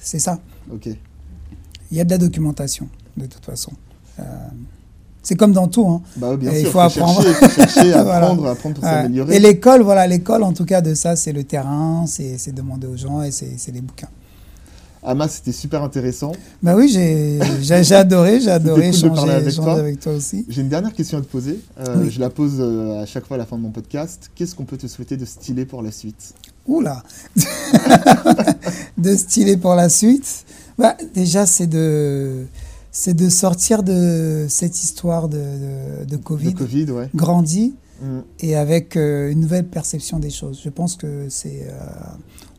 [0.00, 0.40] c'est ça.
[0.72, 0.88] Ok.
[1.90, 3.72] Il y a de la documentation, de toute façon.
[5.26, 5.84] C'est comme dans tout.
[5.88, 6.02] Hein.
[6.18, 7.20] Bah bien sûr, il faut, apprendre.
[7.50, 9.34] Chercher, apprendre, apprendre pour s'améliorer.
[9.34, 12.96] Et l'école, voilà, l'école, en tout cas, de ça, c'est le terrain, c'est demander aux
[12.96, 14.08] gens et c'est les bouquins.
[15.02, 16.30] Ama, c'était super intéressant.
[16.62, 17.40] Bah oui, j'ai
[17.94, 19.72] adoré, j'ai adoré échanger, avec, toi.
[19.74, 20.12] avec, toi.
[20.12, 20.46] aussi.
[20.48, 21.60] J'ai une dernière question à te poser.
[21.80, 24.30] Euh, je la pose euh, à chaque fois à la fin de mon podcast.
[24.36, 26.34] Qu'est-ce qu'on peut te souhaiter de stylé pour la suite?
[26.66, 27.02] Oula
[28.98, 30.44] De stylé pour la suite
[30.78, 32.46] bah, Déjà, c'est de
[32.96, 37.10] c'est de sortir de cette histoire de, de, Covid, COVID ouais.
[37.14, 38.20] grandi mm.
[38.40, 40.62] et avec euh, une nouvelle perception des choses.
[40.64, 41.74] Je pense que c'est, euh,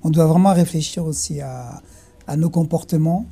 [0.03, 1.81] on doit vraiment réfléchir aussi à,
[2.27, 3.25] à nos comportements,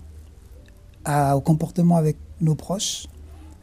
[1.04, 3.06] à, au comportement avec nos proches.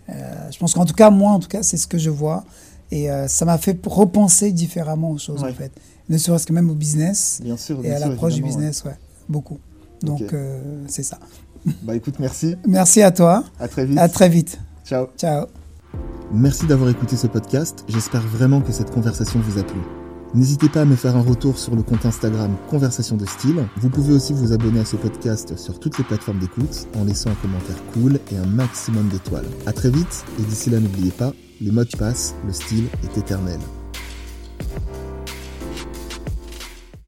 [0.08, 0.12] Euh,
[0.52, 2.44] je pense qu'en tout cas, moi, en tout cas, c'est ce que je vois.
[2.92, 5.72] Et ça m'a fait repenser différemment aux choses, en fait.
[6.08, 7.40] Ne serait-ce que même au business.
[7.42, 8.96] Bien sûr, et à l'approche du business, ouais.
[9.28, 9.58] beaucoup.
[10.02, 10.22] Donc,
[10.88, 11.18] c'est ça.
[11.84, 12.56] Bah écoute, merci.
[12.66, 13.44] Merci à toi.
[13.60, 13.96] À très vite.
[13.96, 14.58] À très vite.
[14.84, 15.06] Ciao.
[15.16, 15.46] Ciao.
[16.32, 17.84] Merci d'avoir écouté ce podcast.
[17.88, 19.78] J'espère vraiment que cette conversation vous a plu.
[20.34, 23.66] N'hésitez pas à me faire un retour sur le compte Instagram Conversation de Style.
[23.76, 27.30] Vous pouvez aussi vous abonner à ce podcast sur toutes les plateformes d'écoute en laissant
[27.30, 29.48] un commentaire cool et un maximum d'étoiles.
[29.66, 33.58] À très vite et d'ici là n'oubliez pas, les modes passent, le style est éternel.